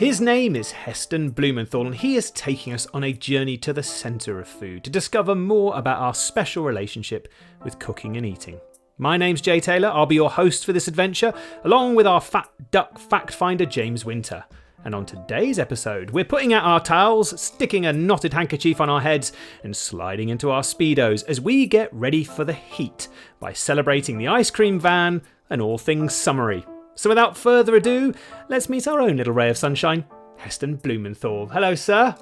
[0.00, 3.82] His name is Heston Blumenthal, and he is taking us on a journey to the
[3.82, 7.28] centre of food to discover more about our special relationship
[7.62, 8.58] with cooking and eating.
[8.96, 11.34] My name's Jay Taylor, I'll be your host for this adventure,
[11.64, 14.42] along with our fat duck fact finder James Winter.
[14.86, 19.02] And on today's episode, we're putting out our towels, sticking a knotted handkerchief on our
[19.02, 23.08] heads, and sliding into our Speedos as we get ready for the heat
[23.38, 26.64] by celebrating the ice cream van and all things summery.
[27.00, 28.12] So without further ado,
[28.50, 30.04] let's meet our own little ray of sunshine,
[30.36, 31.46] Heston Blumenthal.
[31.46, 32.14] Hello, sir.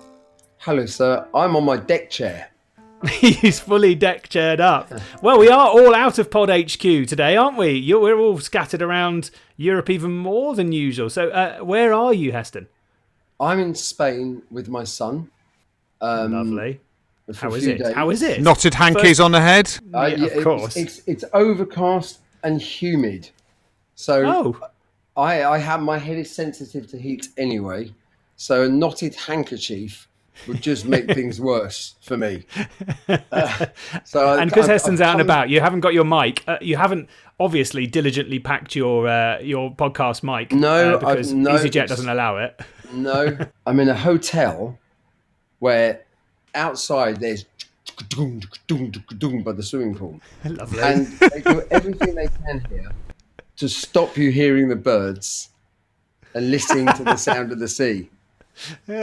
[0.59, 1.27] Hello, sir.
[1.35, 2.53] I'm on my deck chair.
[3.11, 4.89] He's fully deck chaired up.
[5.21, 7.71] Well, we are all out of Pod HQ today, aren't we?
[7.73, 11.11] You're, we're all scattered around Europe even more than usual.
[11.11, 12.69] So, uh, where are you, Heston?
[13.41, 15.29] I'm in Spain with my son.
[16.01, 16.79] Um, Lovely.
[17.27, 17.79] for How a is few it?
[17.79, 17.97] days.
[17.97, 18.43] Knotted it?
[18.43, 19.77] Knotted hankies on the head.
[19.93, 20.77] Uh, Yeah, of it's- course.
[20.77, 23.31] It's, it's overcast and humid.
[24.01, 24.69] So Oh,
[25.19, 27.93] I, I have my head is sensitive to heat anyway.
[28.37, 30.07] So a knotted handkerchief
[30.47, 32.45] would just make things worse for me.
[33.33, 33.67] Uh,
[34.05, 36.45] so and because Heston's out and about, you haven't got your mic.
[36.47, 37.09] Uh, you haven't
[37.41, 40.53] obviously diligently packed your uh, your podcast mic.
[40.53, 42.61] No, uh, because no, EasyJet doesn't allow it.
[42.93, 44.79] No, I'm in a hotel
[45.59, 46.05] where
[46.55, 47.47] outside there's
[48.19, 50.21] by the swimming pool.
[50.45, 50.81] Lovely.
[50.81, 52.91] and they do everything they can here
[53.59, 55.51] to stop you hearing the birds
[56.35, 58.09] and listening to the sound of the sea.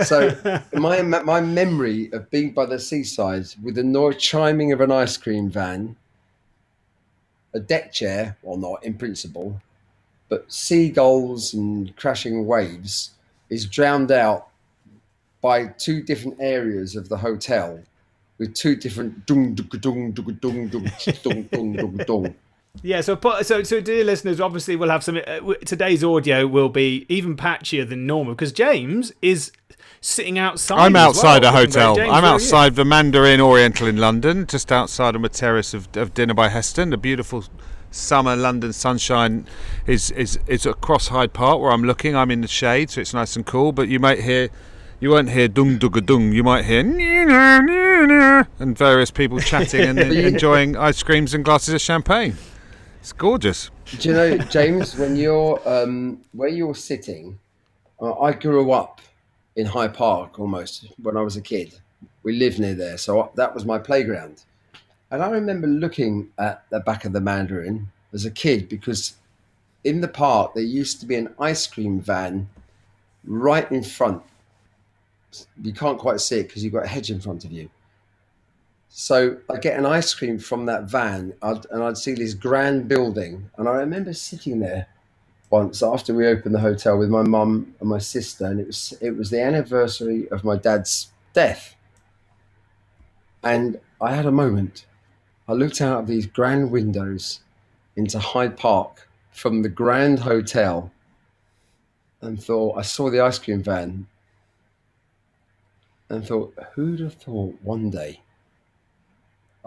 [0.04, 4.92] So my my memory of being by the seaside with the noise chiming of an
[4.92, 5.96] ice cream van,
[7.54, 9.62] a deck chair, well not in principle,
[10.30, 13.12] but seagulls and crashing waves
[13.50, 14.48] is drowned out
[15.42, 17.80] by two different areas of the hotel
[18.38, 22.36] with two different dung dung dung dung dung dung dung dung.
[22.82, 25.20] Yeah, so so so dear listeners, obviously we'll have some.
[25.26, 29.52] Uh, today's audio will be even patchier than normal because James is
[30.02, 30.80] sitting outside.
[30.80, 31.54] I'm outside well.
[31.54, 31.96] a hotel.
[31.96, 32.36] James, I'm where are you?
[32.36, 36.50] outside the Mandarin Oriental in London, just outside on the terrace of, of Dinner by
[36.50, 36.92] Heston.
[36.92, 37.44] The beautiful
[37.92, 39.48] summer London sunshine
[39.88, 42.16] is, is is across Hyde Park where I'm looking.
[42.16, 43.72] I'm in the shade, so it's nice and cool.
[43.72, 44.50] But you might hear,
[45.00, 46.32] you won't hear dung dung dung.
[46.34, 46.82] You might hear
[48.60, 52.36] and various people chatting and enjoying ice creams and glasses of champagne.
[53.06, 53.70] It's gorgeous.
[54.00, 57.38] Do you know, James, when you're um, where you're sitting,
[58.02, 59.00] uh, I grew up
[59.56, 61.80] in Hyde Park almost when I was a kid.
[62.24, 64.44] We lived near there, so that was my playground.
[65.12, 69.14] And I remember looking at the back of the Mandarin as a kid because
[69.84, 72.50] in the park there used to be an ice cream van
[73.24, 74.24] right in front.
[75.62, 77.70] You can't quite see it because you've got a hedge in front of you.
[78.98, 82.88] So I get an ice cream from that van, I'd, and I'd see this grand
[82.88, 83.50] building.
[83.58, 84.88] And I remember sitting there
[85.50, 88.94] once after we opened the hotel with my mum and my sister, and it was
[89.02, 91.76] it was the anniversary of my dad's death.
[93.44, 94.86] And I had a moment.
[95.46, 97.42] I looked out of these grand windows
[97.98, 100.90] into Hyde Park from the Grand Hotel,
[102.22, 104.08] and thought I saw the ice cream van,
[106.08, 108.22] and thought, who'd have thought one day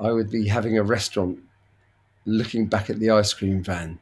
[0.00, 1.40] I would be having a restaurant
[2.24, 3.98] looking back at the ice cream van.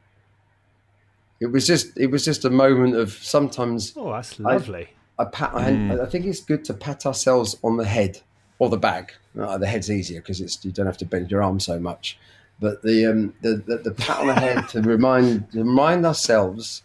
[1.39, 4.89] It was just it was just a moment of sometimes Oh, that's lovely.
[5.19, 8.21] I pat I, I think it's good to pat ourselves on the head
[8.59, 9.15] or the back.
[9.39, 12.17] Uh, the head's easier because it's you don't have to bend your arm so much.
[12.59, 16.83] But the um the, the, the pat on the head to remind remind ourselves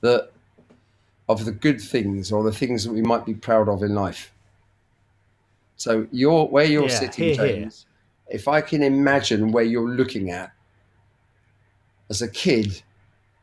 [0.00, 0.30] that
[1.28, 4.32] of the good things or the things that we might be proud of in life.
[5.76, 7.56] So you're where you're Yeah, sitting, hear, hear.
[7.60, 7.86] James.
[8.32, 10.52] If I can imagine where you're looking at
[12.08, 12.82] as a kid,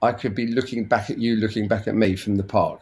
[0.02, 2.82] I could be looking back at you, looking back at me from the park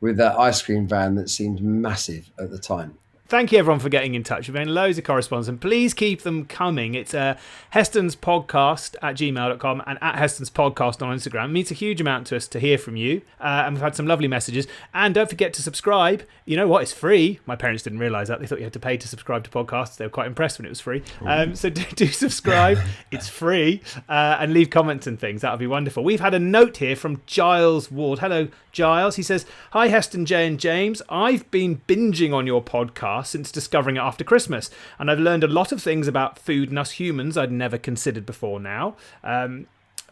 [0.00, 2.98] with that ice cream van that seemed massive at the time.
[3.28, 4.46] Thank you everyone for getting in touch.
[4.46, 6.94] We've been loads of correspondence and please keep them coming.
[6.94, 7.36] It's uh,
[7.70, 11.46] Heston's podcast at gmail.com and at Heston's podcast on Instagram.
[11.46, 13.22] It means a huge amount to us to hear from you.
[13.40, 14.68] Uh, and we've had some lovely messages.
[14.94, 16.22] And don't forget to subscribe.
[16.44, 16.82] You know what?
[16.82, 17.40] It's free.
[17.46, 18.38] My parents didn't realise that.
[18.38, 19.96] They thought you had to pay to subscribe to podcasts.
[19.96, 21.02] They were quite impressed when it was free.
[21.22, 22.78] Um, so do, do subscribe.
[23.10, 23.82] it's free.
[24.08, 25.40] Uh, and leave comments and things.
[25.40, 26.04] That would be wonderful.
[26.04, 28.20] We've had a note here from Giles Ward.
[28.20, 29.16] Hello, Giles.
[29.16, 31.02] He says, Hi, Heston, Jay, and James.
[31.08, 35.48] I've been binging on your podcast since discovering it after Christmas, and I've learned a
[35.48, 38.96] lot of things about food and us humans I'd never considered before now.
[39.22, 39.66] Um,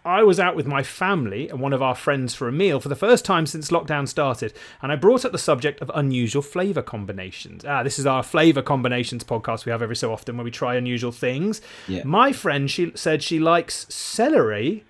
[0.07, 2.91] I was out with my family and one of our friends for a meal for
[2.91, 4.53] the first time since lockdown started,
[4.83, 7.65] and I brought up the subject of unusual flavour combinations.
[7.65, 10.75] Ah, this is our flavour combinations podcast we have every so often where we try
[10.75, 11.63] unusual things.
[11.89, 12.03] Yeah.
[12.05, 14.85] My friend she said she likes celery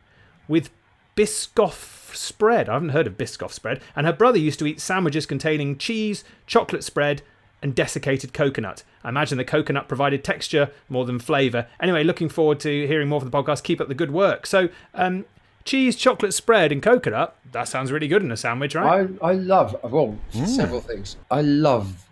[0.49, 0.71] with
[1.17, 2.69] Biscoff spread.
[2.69, 3.81] I haven't heard of Biscoff spread.
[3.95, 7.23] And her brother used to eat sandwiches containing cheese, chocolate spread,
[7.65, 8.85] and desiccated coconut.
[9.03, 11.67] I imagine the coconut provided texture more than flavour.
[11.81, 13.63] Anyway, looking forward to hearing more from the podcast.
[13.63, 14.47] Keep up the good work.
[14.47, 15.25] So, um,
[15.65, 17.35] cheese, chocolate spread, and coconut.
[17.53, 19.09] That sounds really good in a sandwich, right?
[19.23, 21.17] I, I love, well, several things.
[21.31, 22.07] I love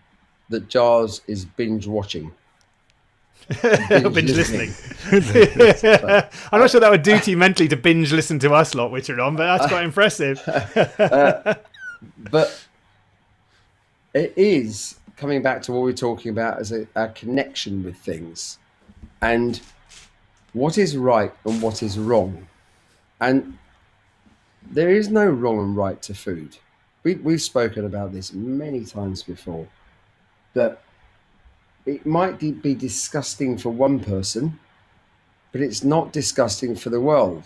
[0.49, 2.33] that Giles is binge watching.
[3.61, 4.73] binge listening.
[6.51, 9.11] I'm not sure that would do you mentally to binge listen to us lot, which
[9.11, 10.41] are on, but that's quite impressive.
[12.33, 12.67] But
[14.13, 18.59] it is coming back to what we're talking about as a, a connection with things
[19.21, 19.61] and
[20.53, 22.49] what is right and what is wrong.
[23.21, 23.57] And
[24.69, 26.59] there is no wrong and right to food.
[27.05, 29.69] We, we've spoken about this many times before
[30.55, 30.83] that
[31.87, 34.59] it might be disgusting for one person,
[35.53, 37.45] but it's not disgusting for the world.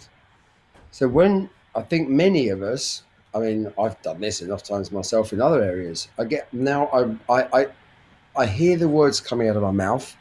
[0.93, 3.03] So when I think many of us,
[3.37, 6.09] I mean, I've done this enough times myself in other areas.
[6.19, 7.01] I get now I
[7.33, 7.67] I I,
[8.37, 10.17] I hear the words coming out of my mouth,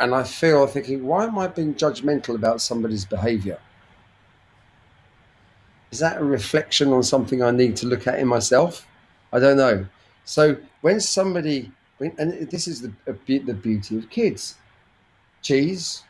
[0.00, 3.58] and I feel thinking, why am I being judgmental about somebody's behaviour?
[5.92, 8.86] Is that a reflection on something I need to look at in myself?
[9.32, 9.86] I don't know.
[10.24, 11.70] So when somebody,
[12.00, 14.56] and this is the the beauty of kids,
[15.42, 16.02] cheese,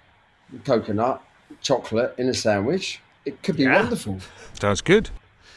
[0.65, 1.23] coconut,
[1.61, 3.01] chocolate in a sandwich.
[3.25, 3.83] It could be Yeah.
[3.83, 4.19] wonderful.
[4.61, 5.11] Sounds good.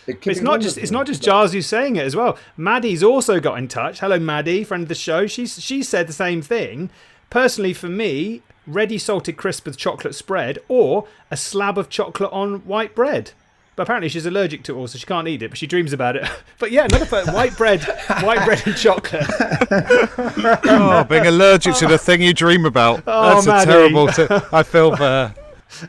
[0.09, 0.99] It It's not just it's wonderful.
[0.99, 2.37] not just Giles who's saying it as well.
[2.57, 3.99] Maddie's also got in touch.
[3.99, 5.27] Hello, Maddie, friend of the show.
[5.27, 6.89] She's she said the same thing.
[7.29, 12.59] Personally, for me, ready salted crisp with chocolate spread or a slab of chocolate on
[12.65, 13.31] white bread.
[13.75, 15.49] But apparently she's allergic to it all, so she can't eat it.
[15.51, 16.27] But she dreams about it.
[16.59, 17.81] But yeah, another per- white bread,
[18.21, 19.25] white bread and chocolate.
[20.65, 23.03] Oh, being allergic to the thing you dream about.
[23.07, 23.69] Oh, That's Maddie.
[23.69, 24.07] a terrible.
[24.07, 25.35] T- I feel for her.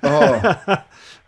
[0.02, 0.76] Oh,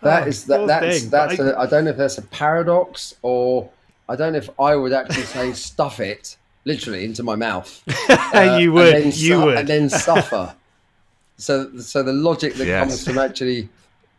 [0.02, 1.36] that is poor that, that's thing, that's.
[1.36, 3.70] but don't know if that's a paradox or
[4.08, 7.82] I don't know if I would actually say stuff it literally into my mouth.
[8.34, 9.58] Uh, you and would, then you su- would.
[9.58, 10.54] and then suffer.
[11.36, 12.80] so so the logic that Yes.
[12.80, 13.68] comes from actually,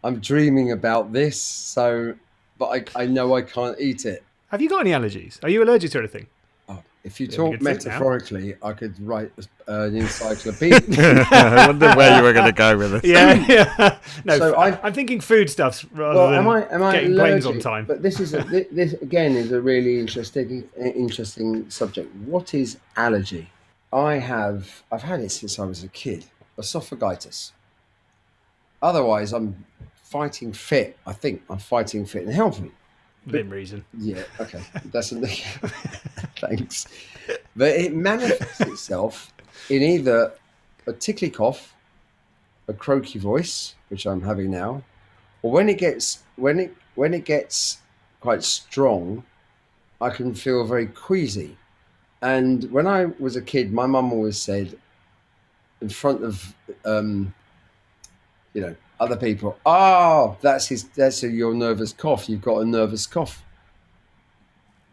[0.03, 1.41] I'm dreaming about this.
[1.41, 2.13] So,
[2.59, 4.24] but I I know I can't eat it.
[4.50, 5.44] Have you got any allergies?
[5.44, 6.27] Are you allergic to anything?
[7.03, 7.91] If you Yeah, talk could sit now.
[7.91, 9.29] metaphorically, I could write
[9.67, 11.25] uh, an encyclopedia.
[11.29, 13.03] I wonder where you were going to go with this.
[13.03, 13.97] Yeah, yeah.
[14.23, 17.11] No, So I, I- I'm thinking foodstuffs rather well, than am I am I getting
[17.11, 17.44] allergic?
[17.44, 17.85] planes on time.
[17.85, 22.13] But this is a, thi- this again is a really interesting interesting subject.
[22.15, 23.50] What is allergy?
[23.91, 26.25] I have I've had it since I was a kid.
[26.57, 27.51] Esophagitis.
[28.81, 29.65] Otherwise, I'm
[29.95, 30.97] fighting fit.
[31.05, 32.71] I think I'm fighting fit and healthy.
[33.25, 33.85] Within reason.
[33.97, 34.61] Yeah, okay.
[34.85, 35.25] That's a,
[36.37, 36.87] thanks.
[37.55, 39.33] But it manifests itself
[39.69, 40.33] in either
[40.87, 41.73] a tickly cough,
[42.67, 44.83] a croaky voice, which I'm having now,
[45.41, 47.79] or when it gets when it when it gets
[48.19, 49.23] quite strong,
[50.01, 51.57] I can feel very queasy.
[52.21, 54.77] And when I was a kid, my mum always said,
[55.81, 56.55] in front of
[56.85, 57.33] um,
[58.53, 60.83] you know other people, "Oh, that's his.
[60.89, 62.29] That's a, your nervous cough.
[62.29, 63.43] You've got a nervous cough."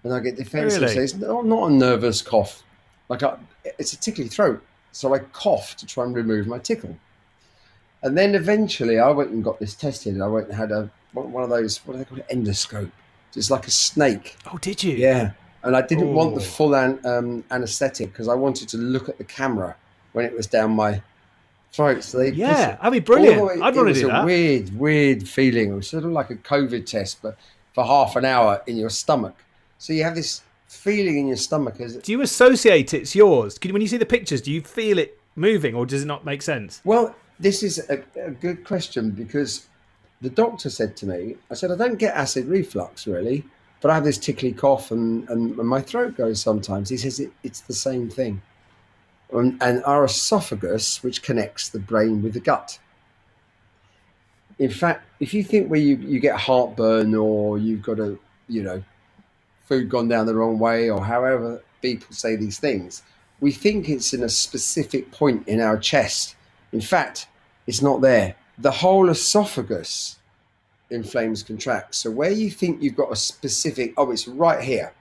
[0.02, 0.80] And I get defensive.
[0.82, 0.94] Really?
[0.94, 2.62] Say, it's not, not a nervous cough.
[3.08, 3.36] Like I,
[3.78, 4.62] it's a tickly throat.
[4.92, 6.96] So I cough to try and remove my tickle.
[8.02, 10.20] And then eventually, I went and got this tested.
[10.20, 11.78] I went and had a one of those.
[11.78, 12.28] What do they call it?
[12.28, 12.90] Endoscope.
[13.36, 14.36] It's like a snake.
[14.52, 14.96] Oh, did you?
[14.96, 19.08] Yeah, and I didn't want the full an, um, anesthetic because I wanted to look
[19.08, 19.76] at the camera
[20.12, 21.02] when it was down my
[21.72, 22.02] throat.
[22.04, 23.42] So they Yeah, push it that'd be brilliant.
[23.44, 24.24] way- I'd it want to do a that.
[24.24, 25.72] weird, weird feeling.
[25.72, 27.36] It was sort of like a COVID test, but
[27.74, 29.36] for half an hour in your stomach.
[29.78, 33.58] So you have this feeling in your stomach as Do you associate it's yours?
[33.58, 36.24] Can- When you see the pictures, do you feel it moving, or does it not
[36.24, 36.80] make sense?
[36.84, 39.66] Well, this is a, a good question because
[40.20, 43.44] the doctor said to me, I said, I don't get acid reflux really,
[43.80, 46.90] but I have this tickly cough and, and, and my throat goes sometimes.
[46.90, 48.42] He says it, it's the same thing.
[49.32, 52.78] And, our esophagus, which connects the brain with the gut.
[54.58, 58.18] In fact, if you think where you, you get heartburn or you've got a,
[58.48, 58.82] you know,
[59.64, 63.02] food gone down the wrong way or however people say these things,
[63.40, 66.34] we think it's in a specific point in our chest.
[66.72, 67.26] In fact,
[67.66, 68.36] it's not there.
[68.58, 70.18] The whole esophagus
[70.90, 71.98] inflames, contracts.
[71.98, 74.92] So where you think you've got a specific, oh, it's right here.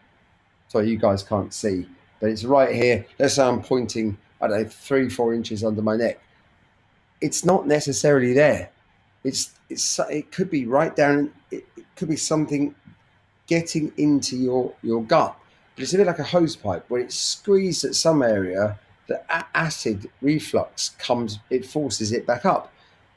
[0.67, 1.87] Sorry, you guys can't see,
[2.19, 3.05] but it's right here.
[3.17, 6.19] Let's say I'm pointing, I don't know, three, four inches under my neck.
[7.21, 8.71] It's not necessarily there.
[9.23, 11.33] It's it's it could be right down.
[11.51, 12.73] It, it could be something
[13.47, 15.35] getting into your your gut.
[15.75, 18.79] But it's a bit like a hose pipe when it's squeezed at some area.
[19.07, 19.23] The
[19.57, 22.71] acid reflux comes, it forces it back up.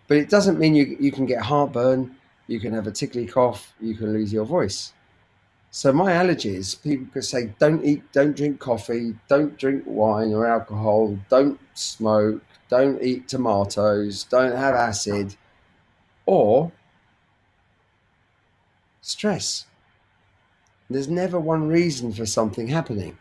[0.09, 2.16] But it doesn't mean you you can get heartburn.
[2.49, 4.92] you can have a tickly cough, you can lose your voice.
[5.74, 10.46] So my allergies, people could say, don't eat, don't drink coffee, don't drink wine or
[10.46, 15.34] alcohol, don't smoke, don't eat tomatoes, don't have acid,
[16.26, 16.72] or
[19.00, 19.64] stress.
[20.90, 23.16] There's never one reason for something happening.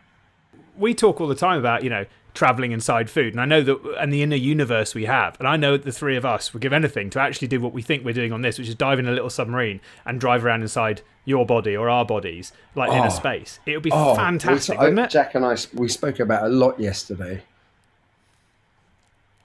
[0.76, 2.04] We talk all the time about, you know,
[2.34, 3.34] traveling inside food.
[3.34, 5.92] And I know that, and the inner universe we have, and I know that the
[5.92, 8.42] three of us would give anything to actually do what we think we're doing on
[8.42, 11.88] this, which is dive in a little submarine and drive around inside your body or
[11.90, 13.04] our bodies, like in Oh.
[13.06, 13.60] a space.
[13.66, 15.10] It would be Oh, fantastic, wouldn't it?
[15.10, 17.42] Jack and I, we spoke about a lot yesterday.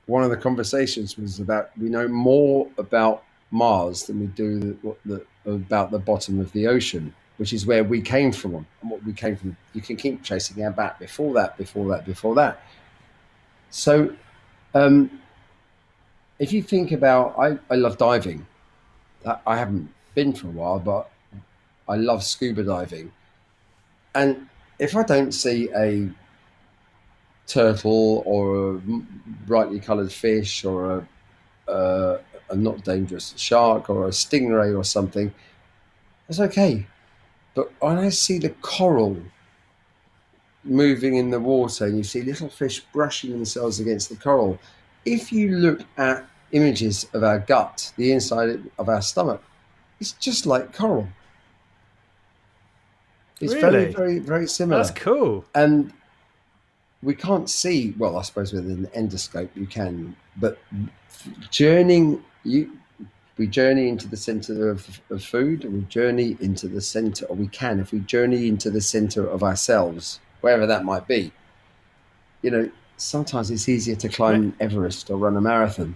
[0.05, 4.95] One of the conversations was about we know more about Mars than we do the,
[5.45, 9.03] the, about the bottom of the ocean, which is where we came from and what
[9.03, 9.55] we came from.
[9.73, 12.61] You can keep chasing our back before that, before that, before that.
[13.69, 14.15] So,
[14.73, 15.21] um,
[16.39, 18.45] if you think about, I, I love diving.
[19.45, 21.09] I haven't been for a while, but
[21.87, 23.11] I love scuba diving.
[24.13, 24.47] And
[24.79, 26.09] if I don't see a
[27.47, 28.81] turtle or a
[29.45, 31.07] brightly coloured fish or
[31.67, 35.33] a, a not dangerous shark or a stingray or something,
[36.27, 36.85] that's okay.
[37.57, 39.17] But when I see the coral
[40.63, 44.59] moving in the water and you see little fish brushing themselves against the coral,
[45.05, 49.41] if you look at images of our gut, the inside of our stomach,
[49.99, 51.07] it's just like coral.
[53.41, 53.93] It's very, Really?
[53.93, 55.43] very, very similar That's cool.
[55.55, 55.91] and
[57.01, 60.57] we can't see well i suppose with an endoscope you can but
[61.51, 62.71] journeying you
[63.37, 67.47] we journey into the center of, of food we journey into the center or we
[67.47, 71.31] can if we journey into the center of ourselves wherever that might be
[72.41, 75.95] you know sometimes it's easier to climb everest or run a marathon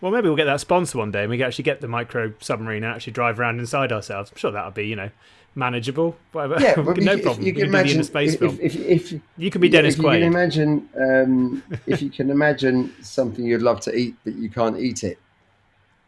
[0.00, 2.32] Well, maybe we'll get that sponsor one day and we can actually get the micro
[2.40, 4.30] submarine and actually drive around inside ourselves.
[4.30, 5.10] I'm sure that'll be, you know,
[5.56, 6.16] manageable.
[6.32, 6.60] Whatever.
[6.60, 7.44] yeah well, no if problem.
[7.44, 8.58] you can can do the imagine space if, film.
[8.62, 10.20] if, if, if you can be Dennis if you Quaid.
[10.20, 14.78] can imagine, um, if you can imagine something you'd love to eat but you can't
[14.78, 15.18] eat it.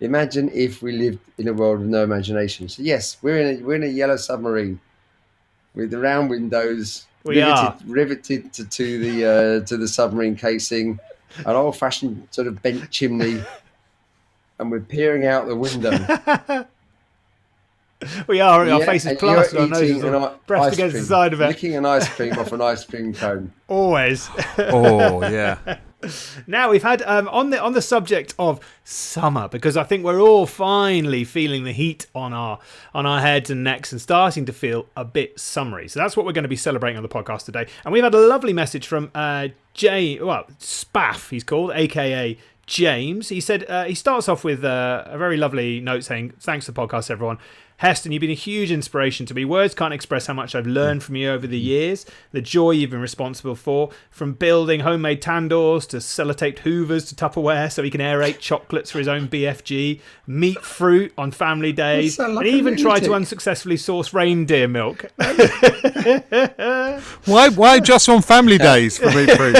[0.01, 2.69] Imagine if we lived in a world with no imagination.
[2.69, 4.81] So yes, we're in a we're in a yellow submarine
[5.75, 7.77] with the round windows We are.
[7.87, 10.99] riveted, riveted to, to the uh, to the submarine casing,
[11.45, 13.43] an old fashioned sort of bent chimney,
[14.59, 15.91] and we're peering out the window.
[18.27, 18.61] we are.
[18.61, 21.09] Our Yeah, faces and you're plastered, our eating noses an are pressed against cream, the
[21.09, 21.47] side of it.
[21.49, 23.53] licking an ice cream off an ice cream cone.
[23.69, 24.31] Always.
[24.59, 25.59] Oh yeah.
[26.47, 30.21] Now we've had um, on the on the subject of summer because I think we're
[30.21, 32.59] all finally feeling the heat on our
[32.95, 35.89] on our heads and necks and starting to feel a bit summery.
[35.89, 37.67] So that's what we're going to be celebrating on the podcast today.
[37.85, 43.29] And we've had a lovely message from uh, Jay, well Spaff, he's called, aka James.
[43.29, 46.73] He said uh, he starts off with uh, a very lovely note saying, "Thanks for
[46.73, 47.39] the podcast, everyone."
[47.81, 49.47] Heston, you've been a huge inspiration to me.
[49.47, 52.91] Words can't express how much I've learned from you over the years, the joy you've
[52.91, 58.03] been responsible for, from building homemade tandoors to sellotaped hoovers to Tupperware so he can
[58.03, 62.77] aerate chocolates for his own BFG, meat fruit on family days, like and a even
[62.77, 65.07] tried to unsuccessfully source reindeer milk.
[67.25, 69.57] Why why just on family days for meat fruit?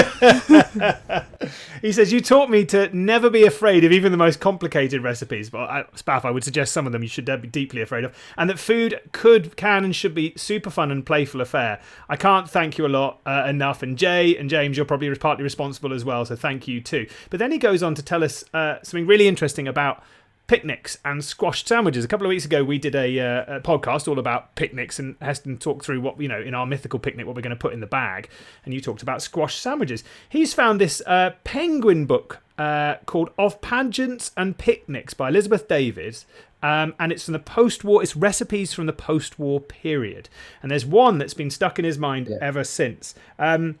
[1.81, 5.49] He says, You taught me to never be afraid of even the most complicated recipes.
[5.49, 8.10] But I, Spaff, I would suggest some of them you should be deeply afraid of.
[8.37, 11.79] And that food could, can, and should be super fun and playful affair.
[12.09, 13.83] I can't thank you a lot uh, enough.
[13.83, 16.25] And Jay and James, you're probably partly responsible as well.
[16.25, 17.07] So thank you too.
[17.29, 20.03] But then he goes on to tell us uh, something really interesting about
[20.51, 22.03] picnics and squashed sandwiches.
[22.03, 25.15] A couple of weeks ago, we did a, uh, a podcast all about picnics, and
[25.21, 27.71] Heston talked through what you know in our mythical picnic what we're going to put
[27.71, 28.29] in the bag,
[28.65, 30.03] and you talked about squash sandwiches.
[30.27, 36.25] He's found this uh, penguin book uh, called "Of Pageants and Picnics" by Elizabeth Davies.
[36.63, 38.03] Um, and it's from the post-war.
[38.03, 40.29] It's recipes from the post-war period,
[40.61, 43.15] and there's one that's been stuck in his mind ever since.
[43.39, 43.79] Um,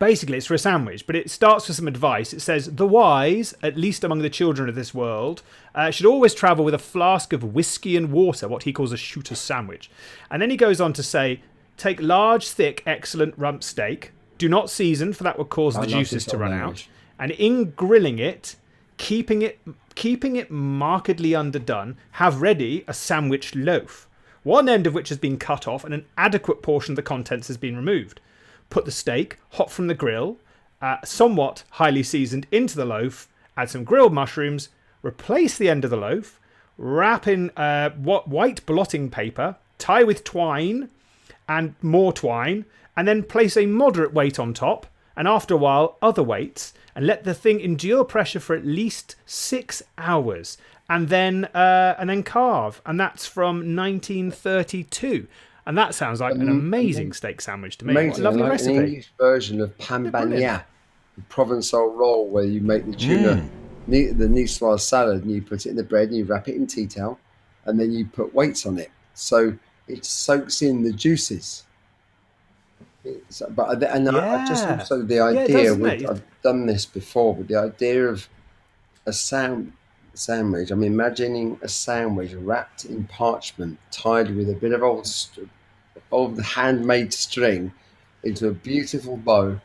[0.00, 3.54] basically it's for a sandwich but it starts with some advice it says the wise
[3.62, 5.44] at least among the children of this world
[5.76, 8.96] uh, should always travel with a flask of whiskey and water what he calls a
[8.96, 9.88] shooter's sandwich
[10.28, 11.40] and then he goes on to say
[11.76, 16.24] take large thick excellent rump steak do not season for that would cause the juices
[16.24, 16.88] to run language.
[16.90, 18.56] out and in grilling it
[18.96, 19.58] keeping it
[19.94, 24.08] keeping it markedly underdone have ready a sandwich loaf
[24.42, 27.48] one end of which has been cut off and an adequate portion of the contents
[27.48, 28.20] has been removed
[28.70, 30.38] put the steak hot from the grill,
[30.80, 33.28] uh, somewhat highly seasoned, into the loaf.
[33.56, 34.68] Add some grilled mushrooms.
[35.02, 36.40] Replace the end of the loaf.
[36.78, 39.56] Wrap in uh, white blotting paper.
[39.78, 40.90] Tie with twine
[41.48, 42.64] and more twine,
[42.96, 44.86] and then place a moderate weight on top.
[45.16, 49.16] And after a while, other weights, and let the thing endure pressure for at least
[49.26, 50.58] six hours.
[50.88, 55.26] and then uh, and then carve, and that's from 1932.
[55.66, 57.94] And that sounds like an amazing steak sandwich to me.
[57.94, 58.76] What a lovely like recipe.
[58.76, 60.34] An English version of pan brilliant.
[60.34, 60.64] bagna,
[61.16, 63.44] the Provençal roll where you make the tuna,
[63.88, 66.54] ni- the niçoise salad, and you put it in the bread and you wrap it
[66.54, 67.18] in tea towel,
[67.64, 69.52] and then you put weights on it, so
[69.88, 71.64] it soaks in the juices.
[73.06, 74.78] It's, uh, but and I, I just Yeah.
[74.80, 75.74] also the idea.
[75.74, 76.10] with, doesn't?
[76.10, 78.28] I've done this before, but the idea of
[79.06, 79.72] a sam-
[80.14, 80.70] sandwich.
[80.70, 85.08] I'm imagining a sandwich wrapped in parchment, tied with a bit of old,
[86.10, 87.72] old handmade string
[88.24, 89.60] into a beautiful bow.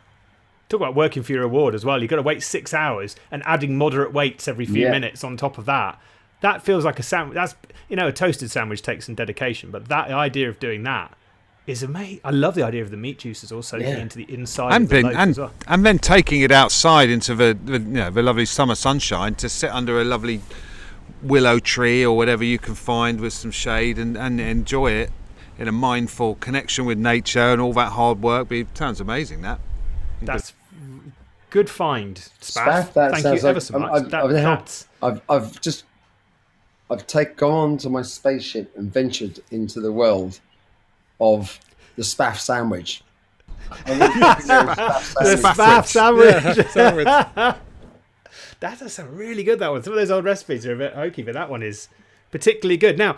[0.70, 2.00] Talk about working for your reward as well.
[2.02, 4.92] You've got to wait six hours and adding moderate weights every few Yeah.
[4.92, 6.00] minutes on top of that.
[6.42, 7.36] That feels like a sandwich.
[7.36, 7.56] That's
[7.90, 11.16] you know a toasted sandwich takes some dedication, but that the idea of doing that
[11.68, 12.20] is amazing.
[12.24, 13.86] I love the idea of the meat juices also Yeah.
[13.88, 15.52] getting into the inside and of the been loaf and as well.
[15.68, 19.48] and then taking it outside into the, the you know the lovely summer sunshine to
[19.50, 20.42] sit under a lovely
[21.22, 25.12] willow tree or whatever you can find with some shade and, and enjoy it
[25.60, 28.52] in a mindful connection with nature and all that hard work.
[28.52, 29.42] It sounds amazing.
[29.44, 29.60] That
[30.22, 30.54] That's
[31.52, 32.66] good find, Spaff.
[32.90, 33.92] Spaff, that Thank sounds you ever like- so I'm- much.
[34.02, 35.84] I've- That- I've now- that's I've, I've just,
[36.90, 40.40] I've take, gone to my spaceship and ventured into the world
[41.22, 41.60] of
[41.96, 43.04] the spaff sandwich.
[43.86, 46.36] I want to know spaff the sandwich.
[46.36, 47.56] Spaff sandwich.
[48.60, 49.84] That's a really good that one.
[49.84, 51.88] Some of those old recipes are a bit hokey, but that one is
[52.32, 52.98] particularly good.
[52.98, 53.18] Now,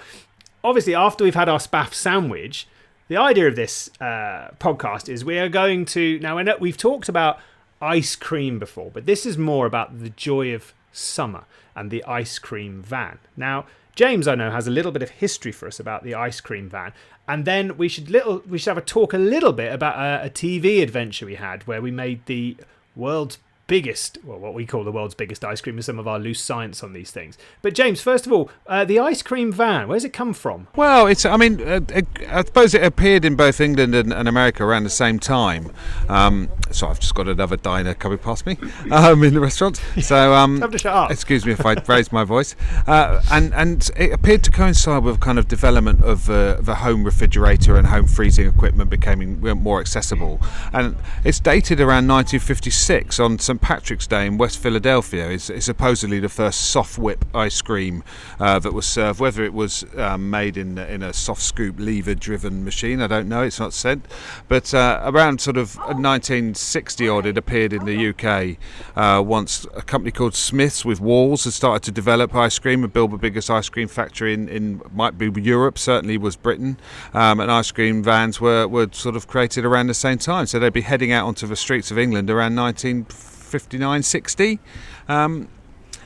[0.64, 2.68] obviously, after we've had our spaff sandwich,
[3.08, 6.38] the idea of this uh, podcast is we are going to now.
[6.38, 7.40] I know we've talked about
[7.82, 11.44] ice cream before, but this is more about the joy of summer
[11.76, 13.20] and the ice cream van.
[13.36, 16.42] Now, James, I know, has a little bit of history for us about the ice
[16.42, 16.94] cream van,
[17.28, 20.26] and then we should little we should have a talk a little bit about a,
[20.26, 22.58] a TV adventure we had where we made the
[22.96, 26.20] world's biggest, well, what we call the world's biggest ice cream, with some of our
[26.20, 27.38] loose science on these things.
[27.62, 30.68] But James, first of all, uh, the ice cream van, where's it come from?
[30.76, 31.26] Well, it's.
[31.26, 34.84] I mean, uh, it, I suppose it appeared in both England and, and America around
[34.84, 35.72] the same time.
[36.10, 38.58] Um, so I've just got another diner coming past me
[38.92, 39.82] um, in the restaurant.
[40.02, 41.12] So um, Time to shut up.
[41.12, 42.56] excuse me if I raise my voice.
[42.88, 47.04] Uh, and and it appeared to coincide with kind of development of uh, the home
[47.04, 50.42] refrigerator and home freezing equipment becoming more accessible.
[50.74, 55.30] And it's dated around 1956 on St Patrick's Day in West Philadelphia.
[55.30, 58.04] is, it's supposedly the first soft whip ice cream
[58.40, 59.20] uh, that was served.
[59.20, 63.30] Whether it was um, made in in a soft scoop lever driven machine, I don't
[63.30, 63.44] know.
[63.44, 64.02] It's not said.
[64.48, 68.58] But uh, around sort of 1960 odd, it appeared in the UK.
[68.96, 72.92] Uh, once a company called Smiths with Walls had started to develop ice cream and
[72.92, 76.78] build the biggest ice cream factory in, in might be Europe, certainly was Britain.
[77.14, 80.48] Um, and ice cream vans were, were sort of created around the same time.
[80.48, 84.60] So they'd be heading out onto the streets of England around 1959 60.
[85.08, 85.48] Um,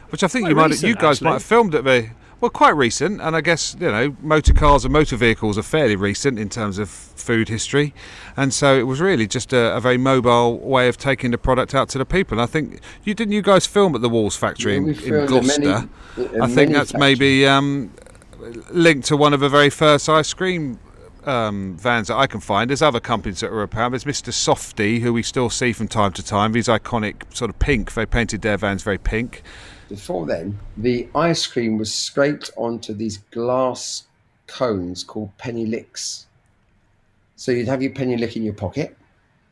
[0.10, 2.50] which I think Quite you might recent, you guys might have filmed at the well
[2.52, 6.40] quite recent and I guess you know motor cars and motor vehicles are fairly recent
[6.40, 7.94] in terms of food history
[8.38, 11.76] and so it was really just a, a very mobile way of taking the product
[11.76, 14.38] out to the people and I think you didn't you guys film at the Walls
[14.38, 14.90] factory Yeah, in,
[15.22, 17.00] in Gloucester many- I think that's factories.
[17.20, 17.92] maybe um,
[18.72, 20.80] linked to one of the very first ice cream
[21.26, 22.70] um, vans that I can find.
[22.70, 23.92] There's other companies that are around.
[23.92, 24.32] There's Mr.
[24.32, 26.52] Softee, who we still see from time to time.
[26.52, 27.94] These iconic sort of pink.
[27.94, 29.44] They painted their vans very pink.
[29.90, 34.04] Before then, the ice cream was scraped onto these glass
[34.48, 36.28] cones called penny licks.
[37.36, 38.98] So you'd have your penny lick in your pocket.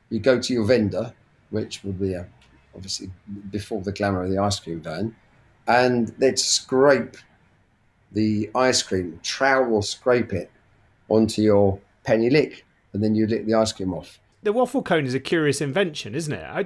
[0.10, 1.14] You'd go to your vendor,
[1.50, 2.24] which would be uh
[2.76, 3.10] obviously
[3.52, 5.16] before the glamour of the ice cream van,
[5.68, 7.16] and they'd scrape
[8.12, 10.52] the ice cream, trowel scrape it
[11.10, 14.20] onto your penny lick, and then you lick the ice cream off.
[14.44, 16.44] The waffle cone is a curious invention, isn't it?
[16.44, 16.66] I,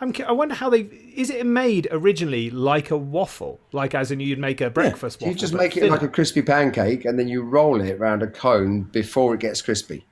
[0.00, 0.82] I'm, I wonder how they
[1.14, 5.26] is it made originally like a waffle, like as in you'd make a breakfast So
[5.26, 5.34] waffle.
[5.34, 5.92] you just make it thinner.
[5.92, 9.60] like a crispy pancake and then you roll it around a cone before it gets
[9.60, 10.04] crispy.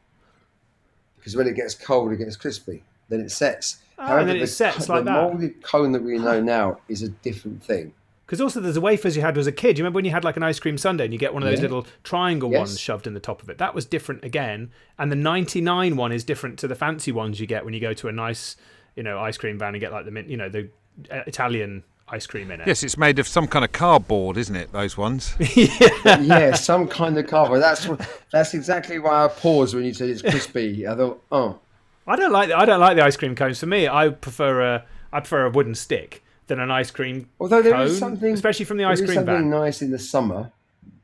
[1.16, 2.82] Because when it gets cold, it gets crispy.
[3.08, 3.78] Then it sets.
[3.98, 5.22] Oh, and then it sets co- like the that.
[5.22, 7.94] molded cone that we know now is a different thing.
[8.26, 9.78] Because also there's the wafers you had as a kid.
[9.78, 11.48] You remember when you had like an ice cream sundae and you get one of
[11.48, 11.68] those Yeah.
[11.68, 12.58] little triangle Yes.
[12.58, 13.58] ones shoved in the top of it?
[13.58, 14.70] That was different again.
[14.98, 17.92] And the 99 one is different to the fancy ones you get when you go
[17.94, 18.56] to a nice,
[18.96, 20.68] you know, ice cream van and get like the mint, you know, the
[21.10, 22.66] uh, Italian ice cream in it.
[22.66, 24.72] Yes, it's made of some kind of cardboard, isn't it?
[24.72, 25.36] Those ones.
[25.56, 27.62] yeah, some kind of cardboard.
[27.62, 30.86] That's what, that's exactly why I paused when you said it's crispy.
[30.86, 31.58] I thought, oh,
[32.06, 33.58] I don't like the, I don't like the ice cream cones.
[33.60, 37.62] For me, I prefer a I prefer a wooden stick than an ice cream although
[37.62, 39.50] there cone, is something, especially from the ice cream something van.
[39.50, 40.50] nice in the summer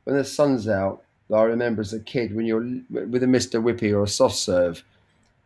[0.05, 1.03] when the sun's out.
[1.31, 4.37] That I remember as a kid when you're with a Mister Whippy or a soft
[4.37, 4.85] serve.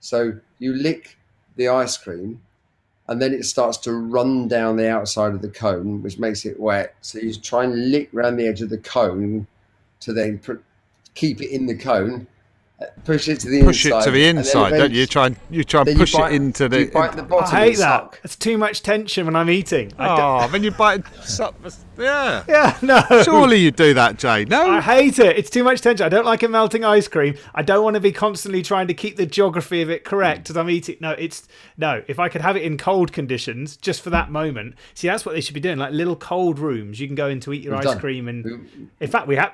[0.01, 1.17] So you lick
[1.57, 2.41] the ice cream,
[3.07, 6.59] and then it starts to run down the outside of the cone, which makes it
[6.59, 6.95] wet.
[7.03, 9.47] So you try and lick around the edge of the cone
[10.01, 10.55] to then pr-
[11.15, 12.27] keep it in the cone,
[13.05, 13.67] push it to the inside.
[13.67, 15.03] Push inside, it to the inside, don't you?
[15.03, 16.81] eventually- Try and you try and then you push bite- it into the.
[16.81, 18.01] you bite the bottom I hate the that.
[18.03, 18.21] sock.
[18.25, 19.93] It's too much tension when I'm eating.
[19.99, 21.03] I ah, don't- Oh, then you bite.
[21.23, 21.55] sup-
[21.99, 22.45] Yeah.
[22.47, 23.03] yeah, no.
[23.23, 24.45] Surely you do that, Jay.
[24.45, 24.71] No.
[24.71, 25.39] I hate it.
[25.39, 26.05] It's too much tension.
[26.05, 27.37] I don't like it melting ice cream.
[27.55, 30.51] I don't want to be constantly trying to keep the geography of it correct mm.
[30.51, 30.97] as I'm eating.
[31.01, 32.03] No, it's no.
[32.09, 34.75] If I could have it in cold conditions, just for that moment.
[34.95, 35.79] See, that's what they should be doing.
[35.79, 38.01] Like little cold rooms, you can go in to eat your We've ice done.
[38.01, 38.29] cream.
[38.29, 39.53] And We- in fact, we have.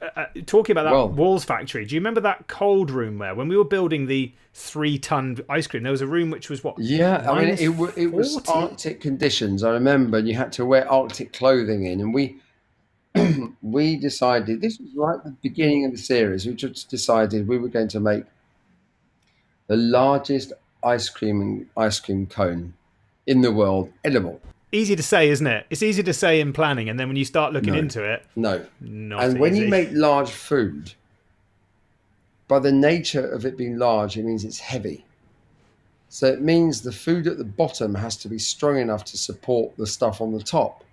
[0.00, 3.34] Uh, uh, talking about that Well- walls factory, do you remember that cold room where
[3.34, 6.78] when we were building the three-ton ice cream, there was a room which was what?
[6.78, 9.62] Yeah, I mean, it, it was Arctic conditions.
[9.62, 12.36] I remember, and you had to wear Arctic clothing in, and we
[13.62, 16.46] we decided this was right at the beginning of the series.
[16.46, 18.24] We just decided we were going to make
[19.66, 22.74] the largest ice cream ice cream cone
[23.26, 24.40] in the world edible.
[24.72, 25.66] Easy to say, isn't it?
[25.68, 27.78] It's easy to say in planning, and then when you start looking No.
[27.78, 29.64] into it, No, not and when easy.
[29.64, 30.92] you make large food,
[32.46, 35.04] by the nature of it being large, it means it's heavy.
[36.08, 39.76] So it means the food at the bottom has to be strong enough to support
[39.76, 40.84] the stuff on the top.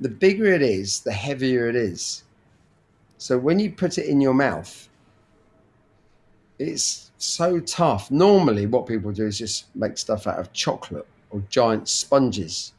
[0.00, 2.22] The bigger it is, the heavier it is.
[3.18, 4.88] So when you put it in your mouth,
[6.58, 8.10] it's so tough.
[8.10, 12.72] Normally, what people do is just make stuff out of chocolate or giant sponges.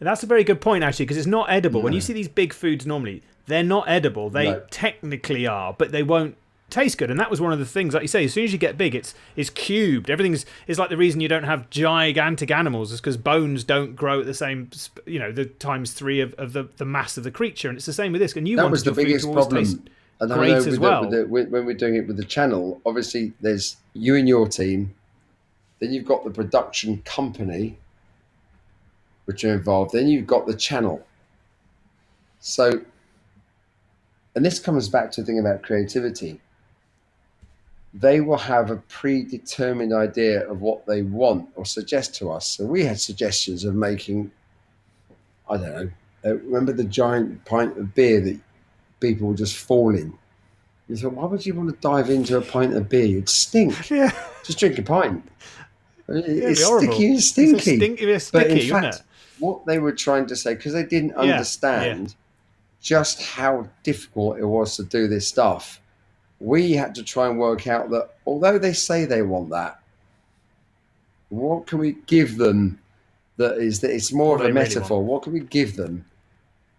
[0.00, 1.82] And that's a very good point, actually, because it's not edible.
[1.82, 4.30] When you see these big foods normally, they're not edible.
[4.30, 4.62] They No.
[4.70, 6.36] technically are, but they won't
[6.70, 7.10] taste good.
[7.10, 8.78] And that was one of the things, like you say, as soon as you get
[8.78, 10.08] big, it's it's cubed.
[10.10, 14.20] Everything's is like the reason you don't have gigantic animals is because bones don't grow
[14.20, 14.70] at the same,
[15.06, 17.68] you know, the times three of, of the, the mass of the creature.
[17.68, 18.34] And it's the same with this.
[18.34, 19.82] And you that was the biggest problem.
[20.20, 21.00] And I know as with the- well.
[21.02, 24.94] with the- when we're doing it with the channel, obviously there's you and your team.
[25.84, 27.76] Then you've got the production company,
[29.26, 29.92] which are involved.
[29.92, 31.06] Then you've got the channel.
[32.40, 32.80] So,
[34.34, 36.40] and this comes back to the thing about creativity.
[37.92, 42.48] They will have a predetermined idea of what they want or suggest to us.
[42.48, 44.30] So we had suggestions of making,
[45.50, 45.90] I don't know,
[46.24, 48.40] uh, remember the giant pint of beer that
[49.00, 50.18] people would just fall in.
[50.88, 53.04] You thought, why would you want to dive into a pint of beer?
[53.04, 53.90] You'd stink.
[53.90, 54.10] Yeah,
[54.44, 55.26] Just drink a pint.
[56.08, 56.92] It's horrible.
[56.92, 57.76] sticky and It's stinky.
[57.76, 59.02] stink- it's but sticky, in fact,
[59.38, 62.14] what they were trying to say, because they didn't Yeah, understand
[62.82, 65.80] just how difficult it was to do this stuff,
[66.40, 69.80] we had to try and work out that although they say they want that,
[71.30, 72.78] what can we give them
[73.36, 75.02] that is that it's more What of a they really metaphor?
[75.02, 76.04] what can we give them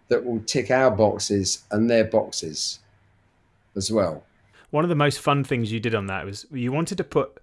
[0.08, 2.78] that will tick our boxes and their boxes
[3.74, 4.24] as well?
[4.70, 7.38] One of the most fun things you did on that was you wanted to put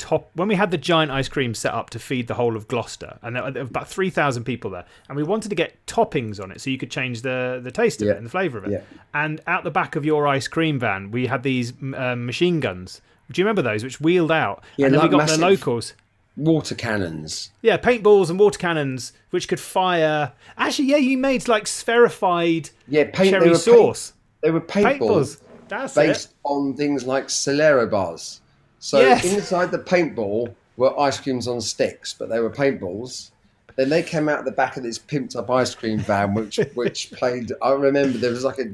[0.00, 2.66] top when we had the giant ice cream set up to feed the whole of
[2.66, 6.42] Gloucester, and there were about three thousand people there, and we wanted to get toppings
[6.42, 8.14] on it so you could change the the taste of Yeah.
[8.14, 8.70] it and the flavour of it.
[8.72, 8.80] Yeah.
[9.14, 13.00] And out the back of your ice cream van, we had these um, machine guns.
[13.30, 14.64] Do you remember those, which wheeled out?
[14.76, 15.94] Yeah, and then like we got the locals.
[16.36, 17.50] Water cannons.
[17.60, 20.32] Yeah, paintballs and water cannons, which could fire.
[20.56, 24.10] Actually, yeah, you made like spherified Yeah, paint, cherry were sauce.
[24.12, 24.98] Paint, they were paintballs.
[25.00, 25.40] Paintballs.
[25.68, 26.34] That's based it.
[26.44, 28.39] on things like Solero bars.
[28.80, 29.24] So Yes.
[29.24, 33.30] inside the paintball were ice creams on sticks, but they were paintballs.
[33.76, 37.12] Then they came out the back of this pimped up ice cream van, which which
[37.12, 37.52] played.
[37.62, 38.66] I remember there was like a.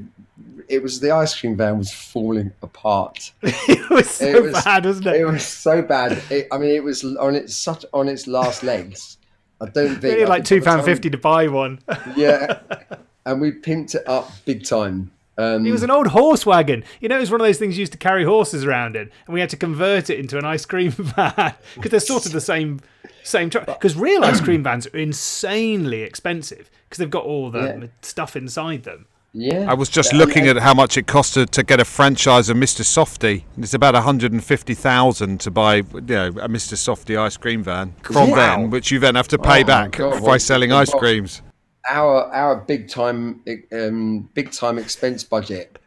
[0.67, 3.31] It was the ice cream van was falling apart.
[3.41, 5.15] it was so It was- bad, wasn't it?
[5.21, 6.21] It was so bad.
[6.29, 9.17] It, I mean, it was on its such on its last legs.
[9.61, 11.79] I don't think Really like two pound fifty to buy one.
[12.15, 12.59] Yeah,
[13.25, 15.11] and we pimped it up big time.
[15.39, 16.83] Um, It was an old horse wagon.
[16.99, 19.03] You know, it was one of those things you used to carry horses around in,
[19.27, 22.31] and we had to convert it into an ice cream van because they're sort of
[22.31, 22.79] the same
[23.23, 23.65] same truck.
[23.65, 27.87] Because real ice cream vans are insanely expensive because they've got all the Yeah.
[28.01, 29.05] stuff inside them.
[29.33, 29.69] yeah.
[29.69, 32.47] I was just Yeah, looking and- at how much it costed to get a franchise
[32.49, 32.81] of Mr.
[32.83, 33.43] Softee.
[33.57, 36.73] It's about 150,000 to buy, you know, a Mr.
[36.75, 38.35] Softee ice cream van from Wow.
[38.37, 40.93] them, which you then have to pay Oh back God, by what- selling what- ice
[40.93, 41.41] creams.
[41.89, 45.79] Our our big time um, big time expense budget.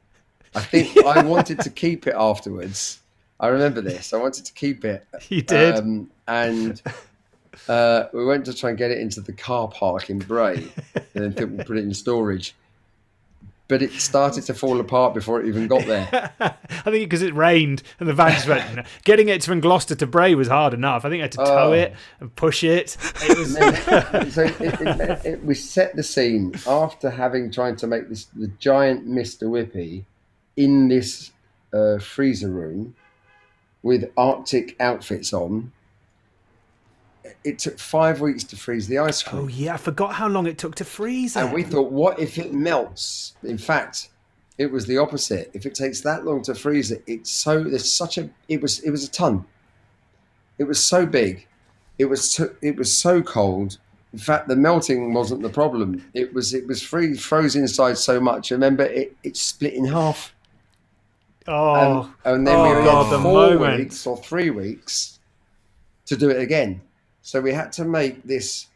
[0.54, 3.00] I think I wanted to keep it afterwards.
[3.38, 4.12] I remember this.
[4.12, 5.06] I wanted to keep it.
[5.28, 5.76] You did.
[5.76, 6.82] Um, and
[7.68, 11.04] uh, we went to try and get it into the car park in Bray, and
[11.14, 12.54] then people put it in storage.
[13.70, 16.32] But it started to fall apart before it even got there.
[16.40, 16.50] I
[16.82, 18.86] think because it rained and the van just went.
[19.04, 21.04] Getting it from Gloucester to Bray was hard enough.
[21.04, 21.72] I think I had to tow Oh.
[21.72, 22.96] it and push it.
[23.22, 23.54] It was.
[24.34, 28.48] so it, it, it, we set the scene after having tried to make this the
[28.58, 30.04] giant Mister Whippy
[30.56, 31.30] in this
[31.72, 32.96] uh, freezer room
[33.82, 35.72] with Arctic outfits on.
[37.44, 39.42] It took five weeks to freeze the ice cream.
[39.42, 41.40] Oh yeah, I forgot how long it took to freeze it.
[41.40, 43.34] And we thought, what if it melts?
[43.42, 44.08] In fact,
[44.58, 45.50] it was the opposite.
[45.54, 48.80] If it takes that long to freeze it, it's so there's such a it was
[48.80, 49.44] it was a ton.
[50.58, 51.46] It was so big.
[51.98, 53.78] It was so, it was so cold.
[54.12, 56.04] In fact, the melting wasn't the problem.
[56.14, 58.50] It was it was free froze inside so much.
[58.50, 60.34] Remember, it it split in half.
[61.46, 65.18] oh, Um, and then oh we God, had the four weeks or three weeks
[66.06, 66.80] to do it again.
[67.22, 68.66] So we had to make this.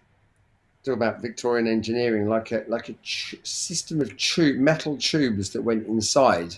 [0.85, 5.63] Talk about Victorian engineering, like a like a ch- system of tube, metal tubes that
[5.63, 6.57] went inside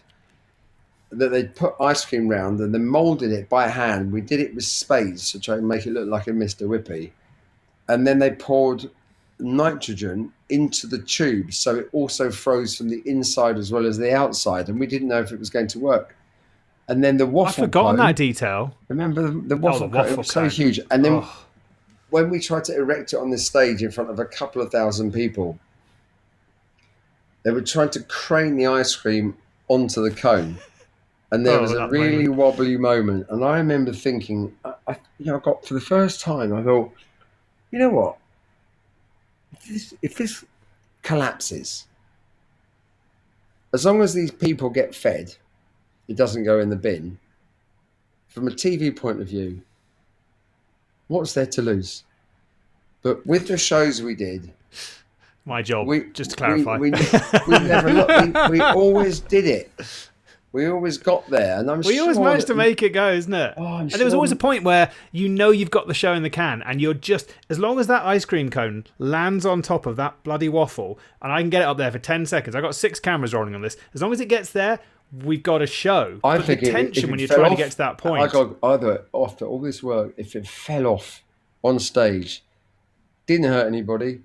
[1.13, 4.13] that they'd put ice cream round and then moulded it by hand.
[4.13, 6.67] We did it with spades to try and make it look like a Mr.
[6.67, 7.13] Whippy,
[7.89, 8.91] and then they poured
[9.39, 14.13] nitrogen into the tube so it also froze from the inside as well as the
[14.13, 16.17] outside, and we didn't know if it was going to work.
[16.89, 18.77] And then the I've forgotten cone, that detail.
[18.89, 20.03] Remember the, the oh, waffle, the cone?
[20.03, 20.81] waffle It was so huge.
[20.91, 21.46] And then Oh.
[22.11, 24.71] When we tried to erect it on the stage in front of a couple of
[24.71, 25.59] thousand people,
[27.43, 29.37] they were trying to crane the ice cream
[29.69, 30.57] onto the cone.
[31.33, 33.27] And there Oh, was a really wobbly moment.
[33.31, 36.63] And I remember thinking, I, I, you know, I got for the first time, I
[36.63, 36.93] thought,
[37.73, 38.17] you know what?
[39.53, 40.45] If this, if this
[41.03, 41.87] collapses,
[43.73, 45.35] as long as these people get fed,
[46.09, 47.19] it doesn't go in the bin.
[48.29, 49.63] From a TV point of view,
[51.09, 52.05] what's there to lose?
[53.03, 54.51] But with the shows we did,
[55.45, 56.77] My job, we just to clarify.
[56.79, 56.99] we, we,
[57.47, 59.71] we never we, we always did it.
[60.53, 63.35] We always got there, and I'm We sure always managed to make it go, isn't
[63.35, 63.55] it?
[63.59, 66.23] Oh, and there was always a point where you know you've got the show in
[66.23, 69.85] the can, and you're just as long as that ice cream cone lands on top
[69.85, 72.57] of that bloody waffle, and I can get it up there for ten seconds.
[72.57, 73.77] I got six cameras rolling on this.
[73.95, 74.81] As long as it gets there,
[75.25, 76.19] we've got a show.
[76.25, 78.23] I but think the it- tension when you're trying off- to get to that point.
[78.23, 81.23] I got either after all this work, if it fell off
[81.63, 82.43] on stage,
[83.27, 84.21] didn't hurt anybody,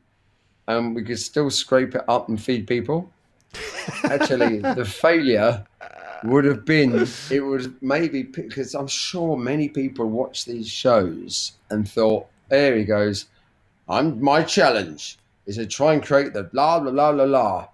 [0.68, 3.12] and we could still scrape it up and feed people.
[4.04, 5.66] Actually, the failure
[6.24, 11.90] would have been it would maybe because I'm sure many people watch these shows and
[11.90, 13.26] thought, there he goes,
[13.90, 15.18] I'm my challenge
[15.48, 17.68] is to try and create the blah blah blah blah blah.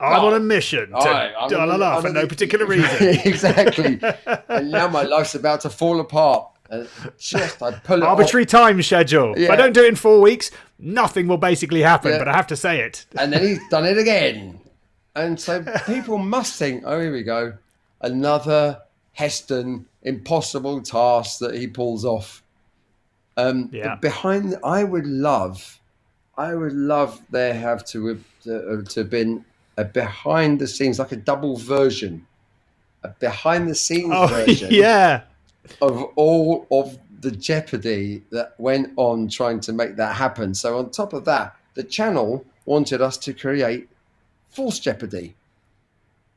[0.00, 2.20] I'm on a mission to All right, I'm da la gonna- la I'm for gonna-
[2.22, 3.08] no particular reason.
[3.24, 4.00] exactly.
[4.48, 6.48] and now my life's about to fall apart.
[6.70, 8.10] And just I pull it off.
[8.18, 9.34] Arbitrary time schedule.
[9.36, 12.12] If I don't do it in four weeks, nothing will basically happen.
[12.12, 12.18] Yeah.
[12.18, 13.04] But I have to say it.
[13.18, 14.60] and then he's done it again.
[15.16, 17.52] And so people must think, oh, here we go,
[18.00, 18.80] another
[19.12, 22.42] Heston impossible task that he pulls off.
[23.36, 23.94] Um, Yeah.
[23.94, 25.78] Behind, I would love,
[26.36, 29.44] I would love there have to have to, to have been
[29.76, 32.26] a behind the scenes, like a double version,
[33.02, 35.22] a behind the scenes Oh version yeah.
[35.82, 40.54] of all of the jeopardy that went on trying to make that happen.
[40.54, 43.88] So on top of that, the channel wanted us to create
[44.50, 45.34] false jeopardy.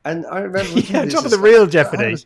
[0.04, 2.12] And I remember Yeah, this top of the real Jeopardy.
[2.12, 2.24] was-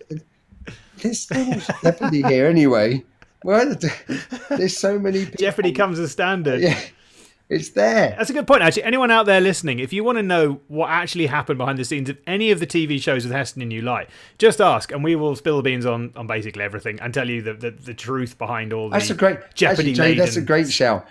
[1.34, 3.02] much jeopardy here anyway.
[3.44, 3.74] Well,
[4.50, 5.36] there's so many people.
[5.40, 6.60] Jeopardy comes as standard.
[6.60, 6.78] Yeah,
[7.52, 8.14] it's there.
[8.16, 8.84] That's a good point, actually.
[8.84, 12.08] Anyone out there listening, if you want to know what actually happened behind the scenes
[12.08, 15.16] of any of the TV shows with Heston and you like, just ask, and we
[15.16, 18.38] will spill the beans on, on basically everything and tell you the, the, the truth
[18.38, 21.06] behind all the That's a great Jeopardy actually, Jay, That's a great shout.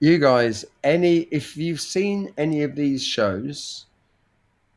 [0.00, 3.86] You guys, any if you've seen any of these shows,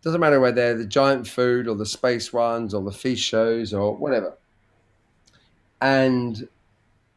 [0.02, 3.74] doesn't matter whether they're the giant food or the space ones or the feast shows
[3.74, 4.38] or whatever,
[5.82, 6.48] and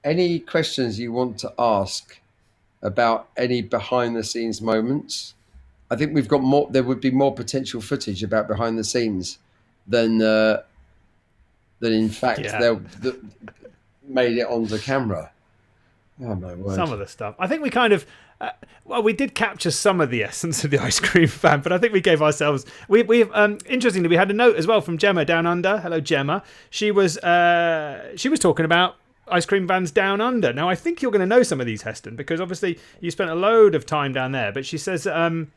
[0.02, 2.20] any questions you want to ask
[2.84, 5.34] about any behind the scenes moments,
[5.90, 6.68] I think we've got more.
[6.70, 9.38] There would be more potential footage about behind the scenes
[9.88, 10.62] than uh,
[11.80, 12.58] than in fact Yeah.
[12.60, 13.20] they'll that
[14.06, 15.30] made it onto camera.
[16.22, 16.76] Oh my word!
[16.76, 17.34] some of the stuff.
[17.40, 18.06] I think we kind of,
[18.40, 18.50] uh,
[18.84, 21.78] well, we did capture some of the essence of the ice cream fan, but I
[21.78, 22.64] think we gave ourselves.
[22.86, 25.78] We we um interestingly we had a note as well from Gemma down under.
[25.78, 26.42] Hello Gemma.
[26.70, 28.96] She was uh she was talking about
[29.28, 30.52] ice cream vans down under.
[30.52, 33.30] Now I think you're going to know some of these Heston because obviously you spent
[33.30, 34.52] a load of time down there.
[34.52, 35.52] But she says um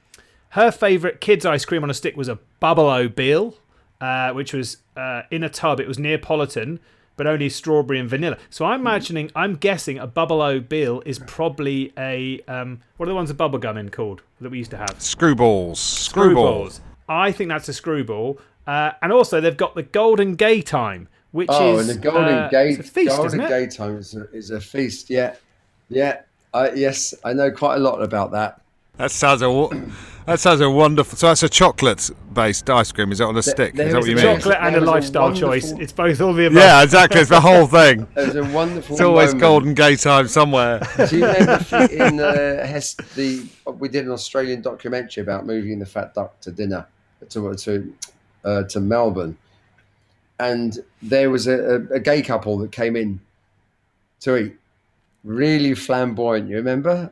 [0.49, 3.55] her favourite kids ice cream on a stick was a Bubble O Bill,
[3.99, 5.79] uh, which was uh, in a tub.
[5.79, 6.79] It was Neapolitan,
[7.17, 8.37] but only strawberry and vanilla.
[8.49, 13.09] So I'm imagining, I'm guessing a Bubble O Bill is probably a um, what are
[13.09, 14.97] the ones with bubble gum in called that we used to have?
[14.99, 15.75] Screwballs.
[15.75, 16.79] Screwballs.
[17.09, 18.39] I think that's a screwball.
[18.65, 22.33] Uh, and also they've got the Golden Gay Time, which Oh, is and the Golden
[22.33, 23.49] uh, Gate, it's a feast, Golden isn't it?
[23.49, 25.09] Gate time is a, is a feast.
[25.09, 25.35] Yeah,
[25.89, 26.21] yeah.
[26.53, 28.61] I yes, I know quite a lot about that.
[28.97, 29.47] That sounds a
[30.25, 31.17] that sounds a wonderful.
[31.17, 31.99] So that's a chocolate
[32.37, 33.11] chocolate-based ice cream?
[33.11, 33.73] Is it on a stick?
[33.73, 34.37] Is there that what is you a mean?
[34.37, 35.71] Chocolate and There a was a lifestyle choice.
[35.73, 36.57] It's both all the above.
[36.57, 37.21] Yeah, exactly.
[37.21, 38.07] It's the whole thing.
[38.15, 38.95] There was a wonderful.
[38.95, 39.41] It's always moment.
[39.41, 40.79] golden Gate time somewhere.
[41.09, 45.85] Do you remember in uh, Hest, the we did an Australian documentary about moving the
[45.85, 46.87] fat duck to dinner
[47.29, 47.93] to to
[48.43, 49.37] uh, to Melbourne,
[50.39, 53.19] and there was a, a, gay couple that came in
[54.21, 54.57] to eat,
[55.23, 56.49] really flamboyant.
[56.49, 57.11] You remember?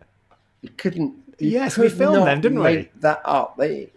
[0.61, 1.13] You couldn't.
[1.39, 2.63] you Yes, we filmed them, didn't we?
[2.63, 3.57] make That up.
[3.57, 3.89] They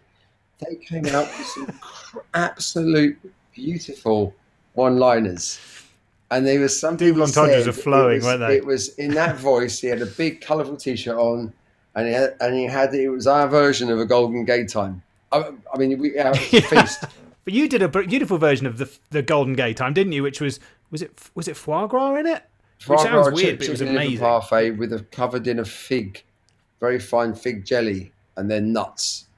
[0.60, 1.80] they came out with some
[2.34, 3.18] absolute
[3.54, 4.34] beautiful
[4.74, 5.60] one-liners.
[6.30, 7.08] And there was something.
[7.08, 8.56] Double entendres are flowing, was, weren't they?
[8.56, 9.78] It was in that voice.
[9.78, 11.52] He had a big, colourful T-shirt on,
[11.94, 15.02] and he had, and he had it was our version of a Golden Gaytime.
[15.32, 17.04] I, I mean, we yeah, a feast.
[17.48, 20.22] But you did a beautiful version of the the Golden Gaytime, didn't you?
[20.22, 22.42] Which was was it was it foie gras in it?
[22.76, 24.18] Which Foie sounds gras weird, but it was amazing.
[24.18, 26.22] parfait with a covered in a fig,
[26.78, 29.28] very fine fig jelly, and then nuts.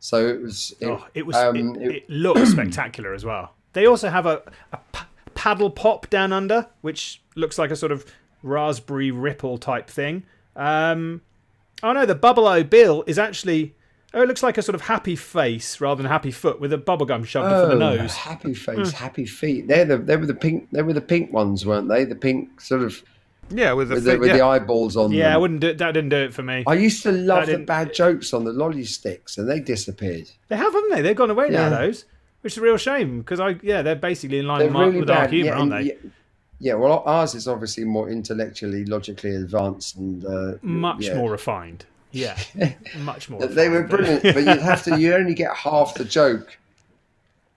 [0.00, 0.74] So it was.
[0.80, 1.36] It, Oh, it was.
[1.36, 3.54] um, it, it looked spectacular as well.
[3.74, 5.04] They also have a, a p-
[5.36, 8.04] paddle pop down under, which looks like a sort of
[8.42, 10.24] raspberry ripple type thing.
[10.56, 11.22] Um,
[11.80, 13.76] oh no, the Bubble O Bill is actually.
[14.14, 16.78] Oh, it looks like a sort of happy face rather than happy foot with a
[16.78, 18.14] bubblegum shoved for the Oh, nose.
[18.14, 19.66] Happy face, happy feet.
[19.68, 22.04] They're the they were the pink they were the pink ones, weren't they?
[22.04, 23.02] The pink sort of
[23.50, 24.36] Yeah, with the, with the, with yeah.
[24.38, 25.92] the eyeballs on Yeah, I wouldn't do that.
[25.92, 26.62] Didn't do it for me.
[26.66, 30.30] I used to love That the bad jokes on the lolly sticks, and they disappeared.
[30.48, 31.02] They have, haven't they?
[31.02, 31.68] They've gone away now.
[31.70, 32.04] Those,
[32.42, 34.86] which is a real shame because I yeah they're basically in line They're with, our-
[34.86, 35.82] really with our humour, yeah, aren't they?
[35.82, 35.94] Yeah,
[36.60, 41.16] yeah, well, ours is obviously more intellectually, logically advanced, and uh, Much yeah.
[41.16, 41.84] more refined.
[42.14, 42.38] Yeah,
[42.98, 43.44] much more.
[43.44, 44.98] They were brilliant, but you'd have to.
[44.98, 46.56] You only get half the joke,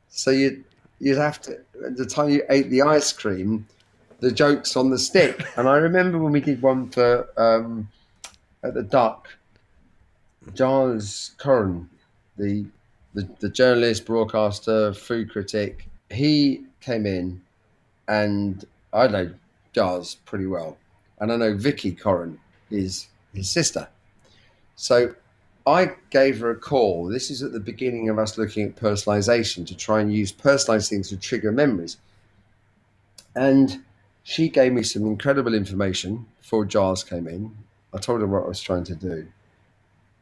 [0.10, 0.64] so you'd
[1.00, 1.60] you'd have to.
[1.86, 3.68] At the time you ate the ice cream,
[4.20, 5.46] the jokes on the stick.
[5.58, 7.88] And I remember when we did one for um,
[8.64, 9.28] at the Duck,
[10.56, 11.88] Giles Coren,
[12.36, 12.66] the,
[13.14, 17.40] the the journalist, broadcaster, food critic, he came in,
[18.08, 19.32] and I know
[19.74, 20.80] Giles pretty well,
[21.20, 22.40] and I know Vicky Coren
[22.72, 23.88] is his sister.
[24.78, 25.16] So
[25.66, 27.08] I gave her a call.
[27.08, 30.90] This is at the beginning of us looking at personalization to try and use personalized
[30.90, 31.98] things to trigger memories.
[33.36, 33.84] And
[34.24, 37.58] she gave me some incredible information before Giles came in.
[37.94, 39.28] I told her what I was trying to do.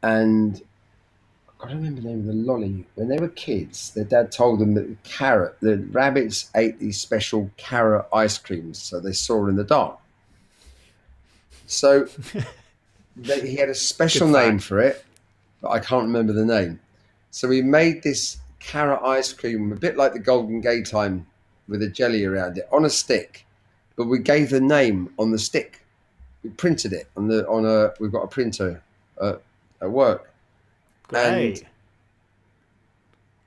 [0.02, 0.60] And
[1.60, 2.86] I don't remember the name of the lolly.
[2.94, 7.00] When they were kids, their dad told them that the carrot, the rabbits ate these
[7.00, 9.98] special carrot ice creams, so they saw in the dark.
[11.66, 12.08] So
[13.16, 15.04] they, he had a special name for it,
[15.60, 16.80] but I can't remember the name.
[17.30, 21.24] So we made this carrot ice cream, a bit like the Golden Gaytime,
[21.68, 23.44] with a jelly around it on a stick,
[23.96, 25.84] but we gave the name on the stick.
[26.42, 27.92] We printed it on the on a.
[27.98, 28.82] We've got a printer
[29.20, 29.34] uh,
[29.80, 30.32] at work.
[31.08, 31.64] Great.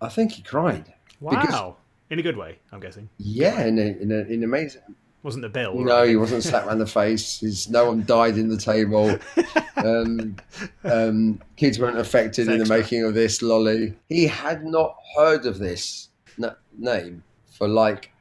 [0.02, 0.94] I think he cried.
[1.20, 1.32] wow.
[1.42, 1.74] because-
[2.10, 3.08] in a good way, I'm guessing.
[3.20, 4.82] Yeah, in a, in, a, in amazing.
[5.22, 5.76] Wasn't the bill?
[5.76, 7.40] No, he wasn't slapped around the face.
[7.40, 9.18] His, no one died in the table.
[9.80, 10.36] Um,
[10.84, 13.94] um, kids weren't affected in the making of this lolly.
[14.10, 18.12] He had not heard of this n- name for like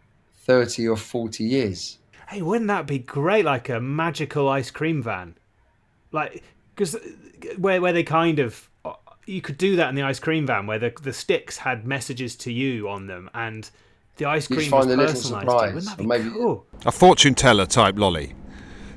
[0.45, 1.99] 30 or 40 years.
[2.29, 3.45] Hey, wouldn't that be great?
[3.45, 5.37] Like a magical ice cream van,
[6.13, 6.45] like
[6.77, 6.97] because
[7.57, 8.71] where where they kind of
[9.27, 12.37] you could do that in the ice cream van where the the sticks had messages
[12.37, 13.71] to you on them and
[14.19, 15.41] the ice You'd cream find was a little personalised.
[15.41, 16.67] surprise, Wouldn't that be cool?
[16.87, 18.35] a fortune teller type lolly.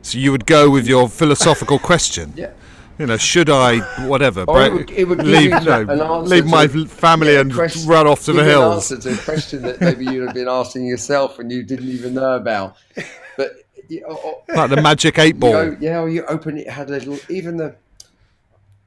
[0.02, 2.34] So you would go with your philosophical question.
[2.36, 2.52] Yeah.
[3.00, 6.46] You know, should I, whatever, Or it would- it would leave, no, an answer leave
[6.46, 8.92] my family Yeah, and question- run off to the you an hills?
[8.92, 12.14] answer to a question that maybe you'd have been asking yourself and you didn't even
[12.14, 12.76] know about.
[13.38, 13.54] But
[14.06, 15.54] or- or- Like the magic eight you ball.
[15.54, 17.76] know, yeah, or you open it, it had a little, even the,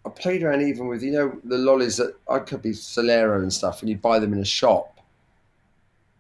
[0.07, 3.53] I played around even with, you know, the lollies that I could be Solero and
[3.53, 4.94] stuff, and you buy them in a shop,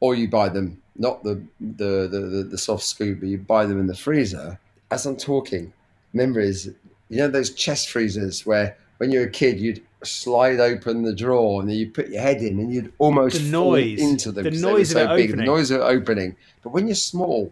[0.05, 3.65] or you buy them, not the, the, the, the, the soft scoop, but you buy
[3.65, 4.59] them in the freezer.
[4.91, 5.73] As I'm talking,
[6.13, 6.67] memories,
[7.09, 11.15] you know, those chest freezers where when you were a kid, you'd slide open the
[11.15, 14.31] drawer and then you put your head in and you'd almost The fall noise, into
[14.31, 14.45] them.
[14.45, 16.37] the 'cause they were noise of so it big, the noise of opening.
[16.63, 17.51] But when you're small,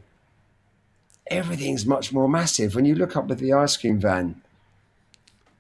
[1.29, 2.75] everything's much more massive.
[2.75, 4.43] When you look up at the ice cream van,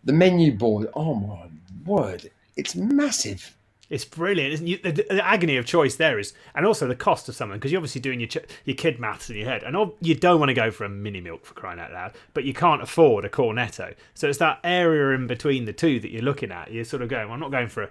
[0.05, 1.47] the menu board, oh my
[1.86, 3.57] word, it's massive.
[3.93, 4.55] It's brilliant.
[4.55, 4.82] Isn't it?
[4.82, 7.78] The, the agony of choice there is, and also the cost of something because you're
[7.78, 10.49] obviously doing your ch- your kid maths in your head, and ob- you don't want
[10.49, 13.28] to go for a mini milk for crying out loud, but you can't afford a
[13.28, 13.95] cornetto.
[14.14, 16.72] So it's that area in between the two that you're looking at.
[16.72, 17.90] You're sort of going, well, I'm not going for a,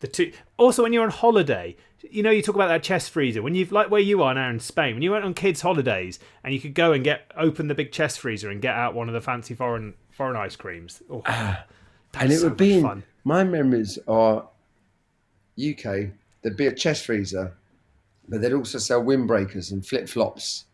[0.00, 0.32] the two.
[0.56, 3.42] Also, when you're on holiday, you know, you talk about that chest freezer.
[3.42, 6.18] When you've like where you are now in Spain, when you went on kids' holidays
[6.42, 9.06] and you could go and get open the big chest freezer and get out one
[9.06, 11.02] of the fancy foreign foreign ice creams.
[11.10, 11.64] Oh, ah,
[12.14, 14.48] and it so would be in, my memories are
[15.56, 16.10] UK,
[16.42, 17.52] there'd be a chest freezer,
[18.28, 20.64] but they'd also sell windbreakers and flip flops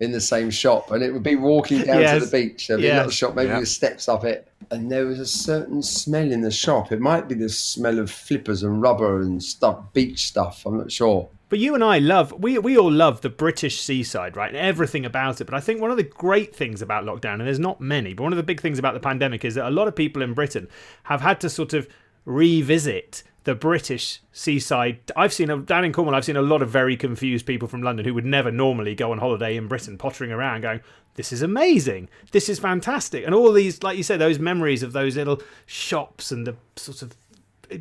[0.00, 2.20] in the same shop, and it would be walking down Yes.
[2.22, 2.68] to the beach.
[2.68, 2.96] There'd be a Yes.
[2.98, 3.58] little shop, maybe Yeah.
[3.58, 6.92] with steps up it, and there was a certain smell in the shop.
[6.92, 10.64] It might be the smell of flippers and rubber and stuff, beach stuff.
[10.64, 11.28] I'm not sure.
[11.48, 14.50] But you and I love we we all love the British seaside, right?
[14.50, 15.46] And everything about it.
[15.46, 18.22] But I think one of the great things about lockdown, and there's not many, but
[18.22, 20.34] one of the big things about the pandemic is that a lot of people in
[20.34, 20.68] Britain
[21.04, 21.88] have had to sort of
[22.28, 24.98] revisit the British seaside.
[25.16, 26.14] I've seen a, down in Cornwall.
[26.14, 29.10] I've seen a lot of very confused people from London who would never normally go
[29.12, 30.80] on holiday in Britain, pottering around, going,
[31.14, 32.10] "This is amazing.
[32.32, 36.30] This is fantastic." And all these, like you said, those memories of those little shops
[36.30, 37.16] and the sort of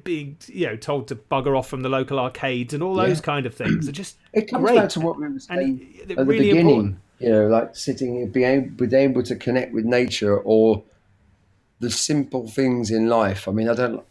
[0.04, 3.24] being you know told to bugger off from the local arcades and all those Yeah.
[3.24, 4.76] kind of things are just It comes great.
[4.76, 6.60] back to what we were saying and at the beginning.
[6.60, 6.96] important.
[7.20, 10.84] You know, like sitting, being able, being able to connect with nature or
[11.80, 13.48] the simple things in life.
[13.48, 14.04] I mean, I don't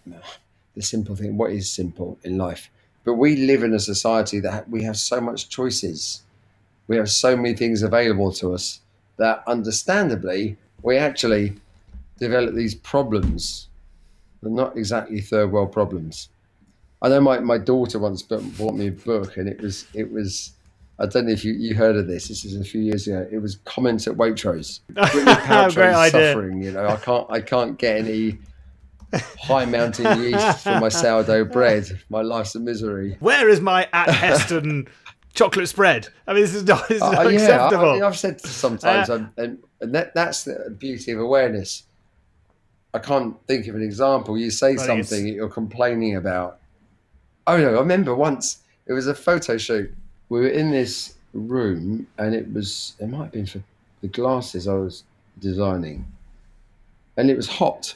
[0.75, 1.37] the simple thing.
[1.37, 2.71] What is simple in life?
[3.05, 6.23] But we live in a society that we have so much choices.
[6.89, 8.81] We have so many things available to us
[9.17, 11.55] that, understandably, we actually
[12.19, 13.69] develop these problems.
[14.43, 16.29] They're not exactly third world problems.
[17.03, 20.53] I know my, my daughter once bought me a book, and it was it was
[20.99, 22.29] I don't know if you, you heard of this.
[22.29, 23.27] This is a few years ago.
[23.31, 24.81] It was comments at Waitrose.
[24.93, 26.33] Gwyneth Paltrow Great idea.
[26.33, 26.63] suffering.
[26.63, 28.39] You know, I can't I can't get any
[29.39, 31.87] high mountain yeast for my sourdough bread.
[32.09, 33.17] My life's a misery.
[33.21, 34.89] Where is my at Heston
[35.35, 36.09] chocolate spread?
[36.27, 38.03] I mean, this is not, this is Uh, not yeah, acceptable.
[38.03, 41.85] I, I've said sometimes, Uh, I'm- and, and that, that's the beauty of awareness.
[42.95, 44.39] I can't think of an example.
[44.39, 46.59] You say it's- something that you're complaining about.
[47.47, 49.95] Oh no, I remember once it was a photo shoot.
[50.29, 53.63] We were in this room, and it was it might have been for
[54.01, 55.05] the glasses I was
[55.39, 56.07] designing,
[57.17, 57.95] and it was hot.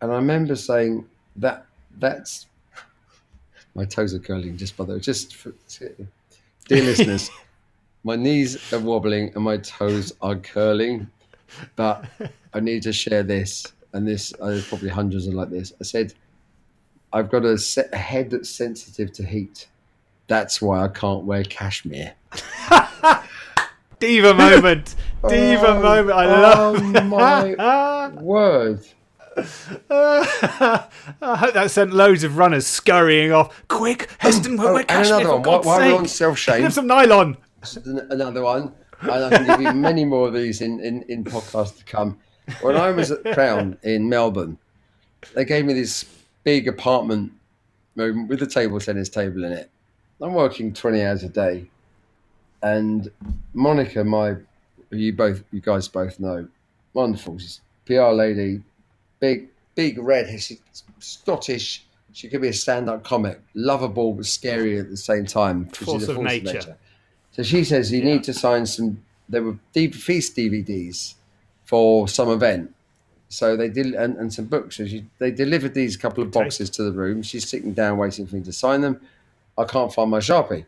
[0.00, 1.66] And I remember saying that
[1.98, 2.46] that's
[3.74, 5.52] my toes are curling just by the way, just for,
[6.68, 7.30] dear listeners,
[8.04, 11.08] my knees are wobbling and my toes are curling,
[11.76, 12.04] but
[12.54, 13.66] I need to share this.
[13.92, 15.72] And this, uh, there's probably hundreds of like this.
[15.80, 16.14] I said,
[17.12, 19.66] I've got a, se- a head that's sensitive to heat.
[20.30, 22.12] That's why I can't wear cashmere.
[23.98, 24.94] Diva moment.
[25.28, 26.12] Diva Oh, moment.
[26.12, 28.86] I love oh love my word.
[29.90, 30.86] I
[31.20, 33.60] hope that sent loads of runners scurrying off.
[33.66, 35.42] Quick, Heston, Oh, we're and cashmere, another for one.
[35.42, 36.16] God's while we're on sake.
[36.16, 37.36] self shame, Have some nylon.
[38.10, 41.76] another one, and I can give you many more of these in, in, in podcasts
[41.78, 42.18] to come.
[42.62, 44.58] When I was at Crown in Melbourne,
[45.34, 46.04] they gave me this
[46.44, 47.32] big apartment
[47.96, 49.70] room with a table tennis table in it.
[50.22, 51.66] I'm working 20 hours a day,
[52.62, 53.10] and
[53.54, 54.36] Monica, my
[54.90, 56.46] you both, you guys both know,
[56.94, 57.38] wonderful.
[57.38, 58.62] She's PR lady,
[59.20, 60.28] big, big red.
[60.40, 60.60] She's
[60.98, 61.84] Scottish.
[62.12, 65.66] She could be a stand-up comic, lovable but scary at the same time.
[65.66, 66.76] 'cause she's Force a of nature.
[67.32, 69.02] So she says you need to sign some.
[69.28, 71.14] There were deep feast DVDs
[71.64, 72.74] for some event.
[73.28, 74.76] So they did, and, and some books.
[74.78, 77.22] So she, they delivered these couple of boxes to the room.
[77.22, 79.00] She's sitting down waiting for me to sign them.
[79.58, 80.64] I can't find my sharpie.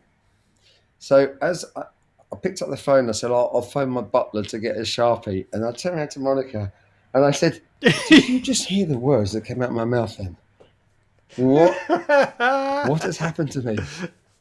[0.99, 1.83] So as I,
[2.31, 4.81] I picked up the phone, I said, I'll, I'll phone my butler to get a
[4.81, 5.45] sharpie.
[5.53, 6.71] And I turned around to Monica,
[7.13, 10.17] and I said, "Did you just hear the words that came out of my mouth
[10.17, 10.37] then?
[11.35, 11.75] What?
[12.87, 13.77] what has happened to me?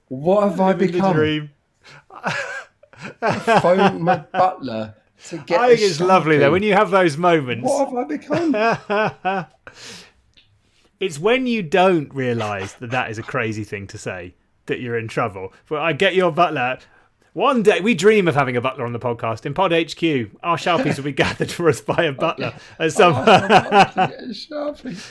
[0.09, 1.51] What have I become?
[3.61, 4.95] phone my butler
[5.29, 5.61] to get.
[5.61, 7.65] I think it's lovely though when you have those moments.
[7.65, 9.47] What have I become?
[11.03, 14.37] It's when you don't realise that that is a crazy thing to say
[14.67, 15.53] that you're in trouble.
[15.69, 16.79] But I get your butler.
[17.33, 20.31] One day we dream of having a butler on the podcast in Pod HQ.
[20.45, 22.55] Our sharpies will be gathered for us by a butler.
[22.89, 24.29] Some Oh, to get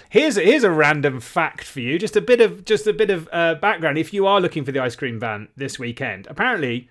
[0.10, 2.00] here's here's a random fact for you.
[2.00, 3.98] Just a bit of just a bit of uh, background.
[3.98, 6.88] If you are looking for the ice cream van this weekend, apparently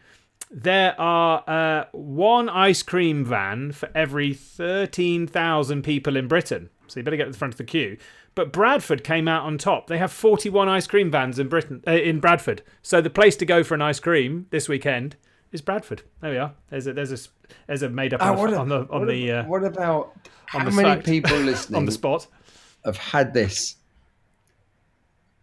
[0.50, 6.68] there are uh, one ice cream van for every thirteen thousand people in Britain.
[6.90, 7.96] So you better get to the front of the queue.
[8.34, 9.86] But Bradford came out on top.
[9.86, 12.62] They have 41 ice cream vans in Britain, uh, in Bradford.
[12.82, 15.16] So the place to go for an ice cream this weekend
[15.52, 16.02] is Bradford.
[16.20, 16.52] There we are.
[16.70, 17.28] There's a there's a
[17.66, 20.12] there's a made up Oh, on, on the on what, the uh, what about
[20.46, 21.06] how the many fact.
[21.06, 22.26] people listening on the spot.
[22.84, 23.76] have had this?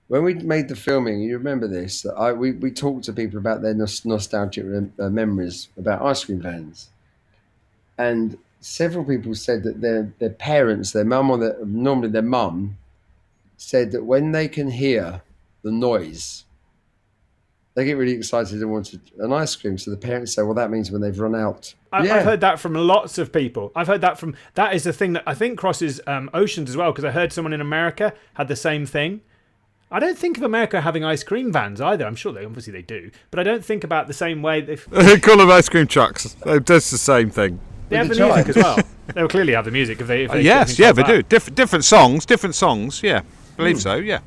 [0.08, 2.04] When we made the filming, you remember this?
[2.04, 6.02] that I, we, we talked to people about their nos- nostalgic rem- uh, memories about
[6.02, 6.90] ice cream vans.
[7.98, 12.78] And several people said that their, their parents, their mum or their, normally their mum,
[13.58, 15.22] said that when they can hear
[15.64, 16.46] the noise,
[17.78, 19.78] they get really excited and want an ice cream.
[19.78, 21.76] So the parents say, well, that means when they've run out.
[21.92, 22.16] I, yeah.
[22.16, 23.72] I've heard that from lots of people.
[23.76, 26.78] I've heard that from that is the thing that I think crosses um, oceans as
[26.78, 29.22] well because I heard someone in America had the same thing.
[29.90, 32.06] I don't think of America having ice cream vans either.
[32.06, 34.60] I'm sure they obviously they do, but I don't think about the same way.
[34.60, 36.36] They, They call them ice cream trucks.
[36.44, 37.60] That's the same thing.
[37.90, 38.78] They have the the music as well.
[39.14, 40.24] They will clearly have the music if they.
[40.26, 41.22] If they yes, if yeah, they they do.
[41.24, 43.02] Different different songs, different songs.
[43.04, 43.22] Yeah,
[43.56, 43.96] believe so.
[43.96, 44.20] Yeah.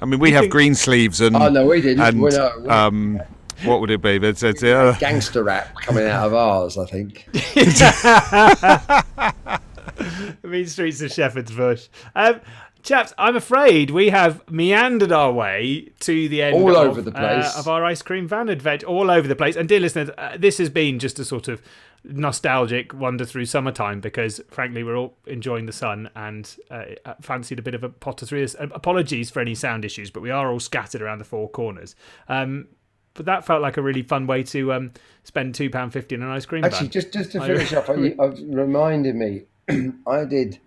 [0.00, 2.02] I mean, we You have think- Greensleeves and Oh, no, we didn't.
[2.04, 3.20] and We know, we- um,
[3.64, 4.16] what would it be?
[4.16, 7.28] It's, it's, uh, Gangster rap coming out of ours, I think.
[10.42, 11.88] Mean Streets of Shepherd's Bush.
[12.14, 12.40] Um,
[12.82, 17.12] chaps, I'm afraid we have meandered our way to the end All of, over the
[17.12, 17.56] place.
[17.56, 19.56] uh, of our ice cream van adventure, all over the place.
[19.56, 21.62] And dear listeners, uh, this has been just a sort of
[22.04, 26.84] nostalgic wander through summertime because, frankly, we're all enjoying the sun and uh,
[27.20, 28.46] fancied a bit of a potter through.
[28.58, 31.94] Uh, apologies for any sound issues, but we are all scattered around the four corners.
[32.28, 32.68] Um,
[33.14, 34.92] but that felt like a really fun way to um,
[35.22, 37.88] spend two pound fifty on an ice cream Actually, just, just to I- finish off,
[37.88, 39.44] you, I've reminded me,
[40.06, 40.58] I did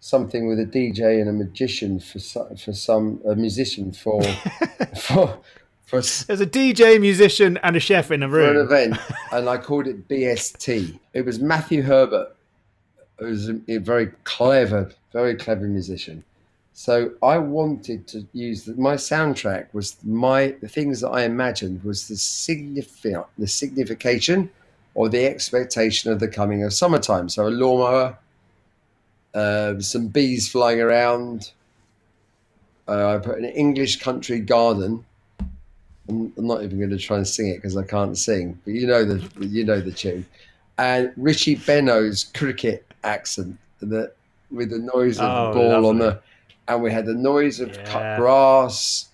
[0.00, 4.20] something with a DJ and a magician for some, for some a musician for
[5.00, 5.38] for
[5.92, 8.96] for, s- There's a DJ, musician, and a chef in a room for an event,
[9.32, 10.98] and I called it BST.
[11.12, 12.34] It was Matthew Herbert,
[13.18, 16.24] who was a, a very clever, very clever musician.
[16.72, 21.84] So I wanted to use the, my soundtrack was my the things that I imagined
[21.84, 24.48] was the significant the signification
[24.94, 27.28] or the expectation of the coming of summertime.
[27.28, 28.16] So a lawnmower,
[29.34, 31.52] uh, some bees flying around.
[32.88, 35.04] Uh, I put an English country garden.
[36.08, 38.86] I'm, not even going to try and sing it because I can't sing, but you
[38.86, 40.26] know the you know the tune.
[40.78, 44.12] And Richie Benaud's cricket accent, the,
[44.50, 46.20] with the noise of Oh, the ball on the,
[46.68, 47.84] and we had the noise of Yeah.
[47.84, 49.08] cut grass,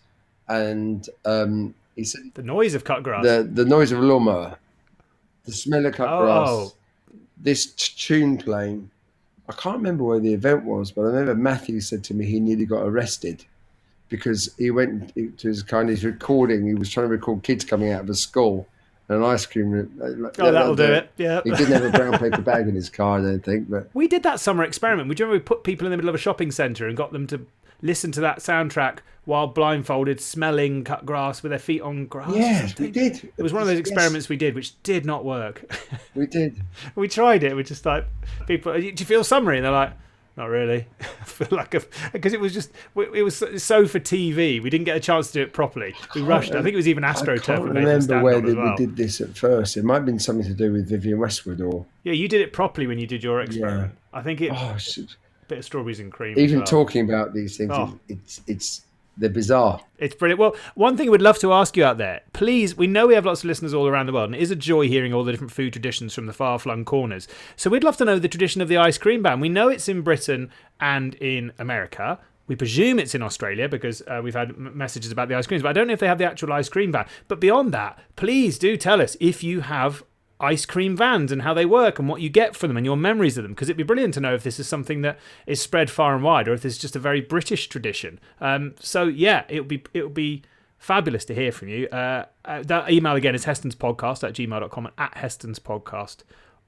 [0.48, 3.22] and um, he said The noise of cut grass.
[3.24, 4.58] the the noise of a lawnmower,
[5.44, 6.74] the smell of cut Oh, grass,
[7.36, 8.90] this t- tune playing.
[9.48, 12.38] I can't remember where the event was, but I remember Matthew said to me he
[12.40, 13.44] nearly got arrested
[14.08, 16.66] because he went to his kind of recording.
[16.66, 18.66] He was trying to record kids coming out of a school
[19.08, 19.70] and an ice cream.
[19.70, 21.10] re- uh, like- oh, that'll do it.
[21.16, 21.40] Yeah.
[21.44, 24.08] He didn't have a brown paper bag in his car, I don't think, but We
[24.08, 25.08] did that summer experiment.
[25.08, 27.26] We remember we put people in the middle of a shopping centre and got them
[27.28, 27.46] to
[27.80, 32.34] listen to that soundtrack while blindfolded, smelling cut grass with their feet on grass.
[32.34, 33.30] yeah, we did.
[33.36, 35.70] It was one of those Yes, experiments we did, which did not work.
[36.14, 36.62] we did.
[36.94, 37.54] we tried it.
[37.54, 38.06] We just like
[38.46, 38.72] people.
[38.72, 39.58] Do you feel summery?
[39.58, 39.92] And they're like,
[40.38, 40.86] not really.
[41.00, 41.74] I feel like
[42.12, 44.62] because it was just it was so for TV.
[44.62, 45.96] We didn't get a chance to do it properly.
[46.14, 46.54] We oh, rushed.
[46.54, 47.42] I think it was even I AstroTurf.
[47.42, 48.70] can't we made remember where did, well.
[48.70, 49.76] we did this at first.
[49.76, 52.52] It might have been something to do with Vivienne Westwood or Yeah, you did it
[52.52, 53.94] properly when you did your experiment.
[54.12, 54.76] I think it oh,
[55.48, 56.38] bit of strawberries and cream.
[56.38, 56.66] even well.
[56.66, 57.98] talking about these things, Oh.
[58.08, 58.82] it, it's it's
[59.18, 59.80] they're bizarre.
[59.98, 60.38] It's brilliant.
[60.38, 63.26] Well, one thing we'd love to ask you out there, please, we know we have
[63.26, 65.32] lots of listeners all around the world, and it is a joy hearing all the
[65.32, 67.26] different food traditions from the far flung corners.
[67.56, 69.40] So we'd love to know the tradition of the ice cream ban.
[69.40, 70.50] We know it's in Britain
[70.80, 72.20] and in America.
[72.46, 75.68] We presume it's in Australia because uh, we've had messages about the ice creams, but
[75.68, 77.06] I don't know if they have the actual ice cream van.
[77.26, 80.02] But beyond that, please do tell us if you have
[80.40, 82.96] ice cream vans and how they work and what you get for them and your
[82.96, 85.60] memories of them because it'd be brilliant to know if this is something that is
[85.60, 88.20] spread far and wide or if this is just a very British tradition.
[88.40, 90.42] Um, so yeah, it would be it would be
[90.78, 91.88] fabulous to hear from you.
[91.88, 96.18] Uh, uh, that email again is hestonspodcast at gmail.com and at hestonspodcast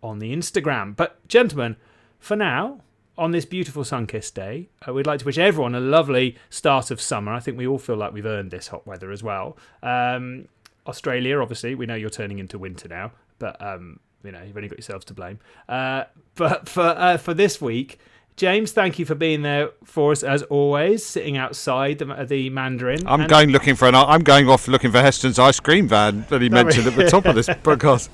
[0.02, 0.96] on the Instagram.
[0.96, 1.76] But gentlemen,
[2.18, 2.80] for now,
[3.16, 7.00] on this beautiful sun-kissed day, uh, we'd like to wish everyone a lovely start of
[7.00, 7.32] summer.
[7.32, 9.56] I think we all feel like we've earned this hot weather as well.
[9.82, 10.48] Um,
[10.86, 14.68] Australia, obviously, we know you're turning into winter now, but um, you know you've only
[14.68, 15.40] got yourselves to blame.
[15.68, 16.04] Uh,
[16.36, 17.98] but for uh, for this week,
[18.36, 23.06] James, thank you for being there for us as always, sitting outside the, the Mandarin.
[23.06, 23.96] I'm And- going looking for an.
[23.96, 27.26] I'm going off looking for Heston's ice cream van that he mentioned at the top
[27.26, 28.08] of this podcast.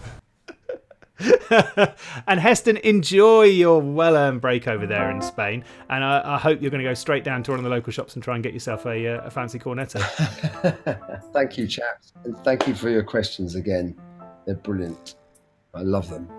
[2.26, 6.70] and Heston, enjoy your well-earned break over there in Spain, and I, I hope you're
[6.70, 8.52] going to go straight down to one of the local shops and try and get
[8.52, 10.02] yourself a, uh, a fancy cornetto.
[11.32, 13.96] thank you, chaps, and thank you for your questions again.
[14.46, 15.16] They're brilliant.
[15.74, 16.35] I love them.